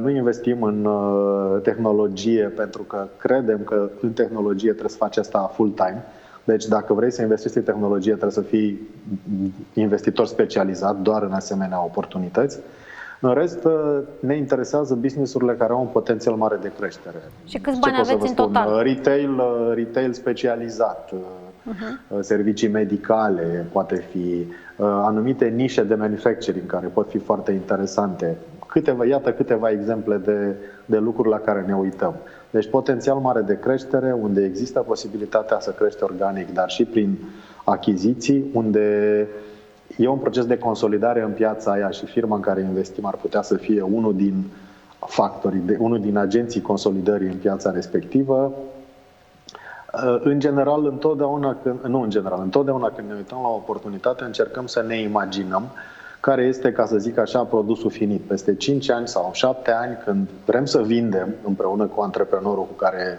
nu 0.00 0.10
investim 0.10 0.62
în 0.62 0.84
uh, 0.84 1.60
tehnologie 1.62 2.44
pentru 2.44 2.82
că 2.82 3.08
credem 3.16 3.58
că 3.64 3.90
în 4.00 4.12
tehnologie 4.12 4.70
trebuie 4.70 4.90
să 4.90 4.96
faci 4.96 5.16
asta 5.16 5.50
full-time. 5.54 6.04
Deci 6.44 6.66
dacă 6.66 6.92
vrei 6.92 7.12
să 7.12 7.22
investești 7.22 7.56
în 7.56 7.62
tehnologie, 7.62 8.10
trebuie 8.10 8.30
să 8.32 8.40
fii 8.40 8.88
investitor 9.74 10.26
specializat 10.26 10.96
doar 10.96 11.22
în 11.22 11.32
asemenea 11.32 11.84
oportunități. 11.84 12.58
În 13.20 13.34
rest, 13.34 13.64
uh, 13.64 13.98
ne 14.20 14.36
interesează 14.36 14.94
businessurile 14.94 15.54
care 15.54 15.72
au 15.72 15.80
un 15.80 15.86
potențial 15.86 16.34
mare 16.34 16.58
de 16.62 16.72
creștere. 16.78 17.22
Și 17.44 17.58
câți 17.58 17.80
bani 17.80 17.96
aveți 17.98 18.28
în 18.28 18.34
total? 18.34 18.82
Retail, 18.82 19.42
retail 19.74 20.12
specializat, 20.12 21.12
uh-huh. 21.12 22.20
servicii 22.20 22.68
medicale, 22.68 23.66
poate 23.72 24.04
fi 24.10 24.46
anumite 24.78 25.46
nișe 25.46 25.82
de 25.82 25.94
manufacturing 25.94 26.66
care 26.66 26.86
pot 26.86 27.10
fi 27.10 27.18
foarte 27.18 27.52
interesante 27.52 28.36
câteva, 28.76 29.04
iată 29.04 29.32
câteva 29.32 29.70
exemple 29.70 30.16
de, 30.16 30.54
de 30.84 30.98
lucruri 30.98 31.28
la 31.28 31.38
care 31.38 31.64
ne 31.66 31.74
uităm. 31.76 32.14
Deci 32.50 32.68
potențial 32.70 33.16
mare 33.16 33.40
de 33.40 33.58
creștere, 33.58 34.12
unde 34.12 34.44
există 34.44 34.80
posibilitatea 34.80 35.60
să 35.60 35.70
crește 35.70 36.04
organic, 36.04 36.52
dar 36.52 36.68
și 36.70 36.84
prin 36.84 37.18
achiziții, 37.64 38.44
unde 38.52 38.88
e 39.96 40.08
un 40.08 40.18
proces 40.18 40.46
de 40.46 40.58
consolidare 40.58 41.22
în 41.22 41.30
piața 41.30 41.70
aia 41.70 41.90
și 41.90 42.06
firma 42.06 42.34
în 42.36 42.40
care 42.42 42.60
investim 42.60 43.06
ar 43.06 43.14
putea 43.14 43.42
să 43.42 43.54
fie 43.54 43.82
unul 43.82 44.14
din 44.14 44.44
factorii, 45.06 45.60
de, 45.60 45.76
unul 45.80 46.00
din 46.00 46.16
agenții 46.16 46.60
consolidării 46.60 47.28
în 47.28 47.36
piața 47.36 47.70
respectivă. 47.70 48.52
În 50.22 50.38
general, 50.38 50.86
întotdeauna, 50.86 51.56
când, 51.62 51.80
nu 51.84 52.00
în 52.00 52.10
general, 52.10 52.40
întotdeauna 52.42 52.90
când 52.90 53.08
ne 53.08 53.14
uităm 53.14 53.38
la 53.42 53.48
o 53.48 53.54
oportunitate, 53.54 54.24
încercăm 54.24 54.66
să 54.66 54.84
ne 54.86 55.00
imaginăm 55.00 55.62
care 56.26 56.42
este, 56.42 56.72
ca 56.72 56.86
să 56.86 56.98
zic 56.98 57.18
așa, 57.18 57.42
produsul 57.42 57.90
finit. 57.90 58.20
Peste 58.20 58.54
5 58.54 58.90
ani 58.90 59.08
sau 59.08 59.30
7 59.32 59.70
ani, 59.70 59.98
când 60.04 60.28
vrem 60.44 60.64
să 60.64 60.82
vindem 60.82 61.34
împreună 61.44 61.86
cu 61.86 62.00
antreprenorul 62.00 62.64
cu 62.64 62.72
care, 62.72 63.18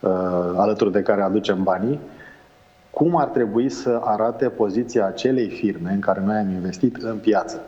uh, 0.00 0.10
alături 0.56 0.92
de 0.92 1.02
care 1.02 1.22
aducem 1.22 1.62
banii, 1.62 2.00
cum 2.90 3.16
ar 3.16 3.26
trebui 3.26 3.68
să 3.68 4.00
arate 4.04 4.48
poziția 4.48 5.06
acelei 5.06 5.48
firme 5.48 5.90
în 5.92 6.00
care 6.00 6.22
noi 6.24 6.36
am 6.36 6.50
investit 6.50 6.96
în 6.96 7.16
piață. 7.16 7.60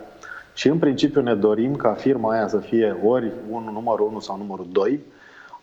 Și 0.53 0.67
în 0.67 0.77
principiu 0.77 1.21
ne 1.21 1.35
dorim 1.35 1.75
ca 1.75 1.93
firma 1.93 2.31
aia 2.31 2.47
să 2.47 2.57
fie 2.57 2.97
ori 3.05 3.31
un, 3.49 3.69
numărul 3.73 4.07
1 4.07 4.19
sau 4.19 4.37
numărul 4.37 4.67
2, 4.71 4.99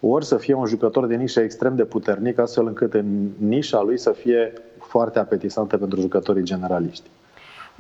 ori 0.01 0.25
să 0.25 0.37
fie 0.37 0.55
un 0.55 0.67
jucător 0.67 1.07
de 1.07 1.15
nișă 1.15 1.41
extrem 1.41 1.77
de 1.77 1.85
puternic, 1.85 2.39
astfel 2.39 2.67
încât 2.67 2.95
în 2.95 3.29
nișa 3.39 3.83
lui 3.83 3.99
să 3.99 4.11
fie 4.11 4.53
foarte 4.79 5.19
apetisantă 5.19 5.79
pentru 5.79 6.01
jucătorii 6.01 6.43
generaliști. 6.43 7.11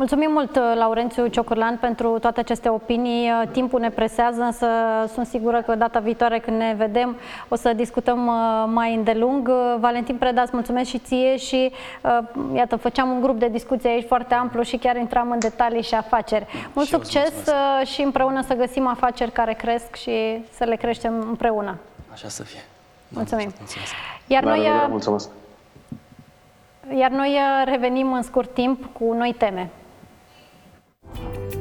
Mulțumim 0.00 0.30
mult, 0.32 0.56
uh, 0.56 0.62
Laurențiu 0.74 1.26
Ciocurlan, 1.26 1.76
pentru 1.76 2.18
toate 2.18 2.40
aceste 2.40 2.68
opinii. 2.68 3.30
Uh, 3.30 3.48
timpul 3.52 3.80
ne 3.80 3.90
presează, 3.90 4.42
însă 4.42 4.66
sunt 5.12 5.26
sigură 5.26 5.62
că 5.62 5.74
data 5.74 5.98
viitoare 5.98 6.38
când 6.38 6.56
ne 6.56 6.74
vedem 6.76 7.16
o 7.48 7.54
să 7.54 7.72
discutăm 7.72 8.26
uh, 8.26 8.64
mai 8.66 8.94
îndelung. 8.94 9.50
Valentin 9.78 10.16
Preda, 10.16 10.42
îți 10.42 10.50
mulțumesc 10.54 10.88
și 10.88 10.98
ție 10.98 11.36
și 11.36 11.72
iată, 12.54 12.76
făceam 12.76 13.10
un 13.10 13.20
grup 13.20 13.38
de 13.38 13.48
discuție 13.48 13.90
aici 13.90 14.06
foarte 14.06 14.34
amplu 14.34 14.62
și 14.62 14.76
chiar 14.76 14.96
intram 14.96 15.30
în 15.30 15.38
detalii 15.38 15.82
și 15.82 15.94
afaceri. 15.94 16.46
Mult 16.72 16.86
și 16.86 16.92
succes 16.92 17.32
și 17.84 18.02
împreună 18.02 18.42
să 18.42 18.54
găsim 18.54 18.86
afaceri 18.86 19.30
care 19.30 19.52
cresc 19.52 19.94
și 19.94 20.44
să 20.52 20.64
le 20.64 20.76
creștem 20.76 21.26
împreună. 21.28 21.78
Așa 22.12 22.28
să 22.28 22.42
fie. 22.42 22.64
Mulțumim. 23.08 23.52
Mulțumesc. 23.58 23.92
Iar 24.26 24.42
noi, 24.42 24.70
mulțumesc. 24.88 25.30
Iar 26.98 27.10
noi 27.10 27.38
revenim 27.64 28.12
în 28.12 28.22
scurt 28.22 28.54
timp 28.54 28.84
cu 28.92 29.12
noi 29.12 29.34
teme. 29.38 29.70
Bye. 31.16 31.59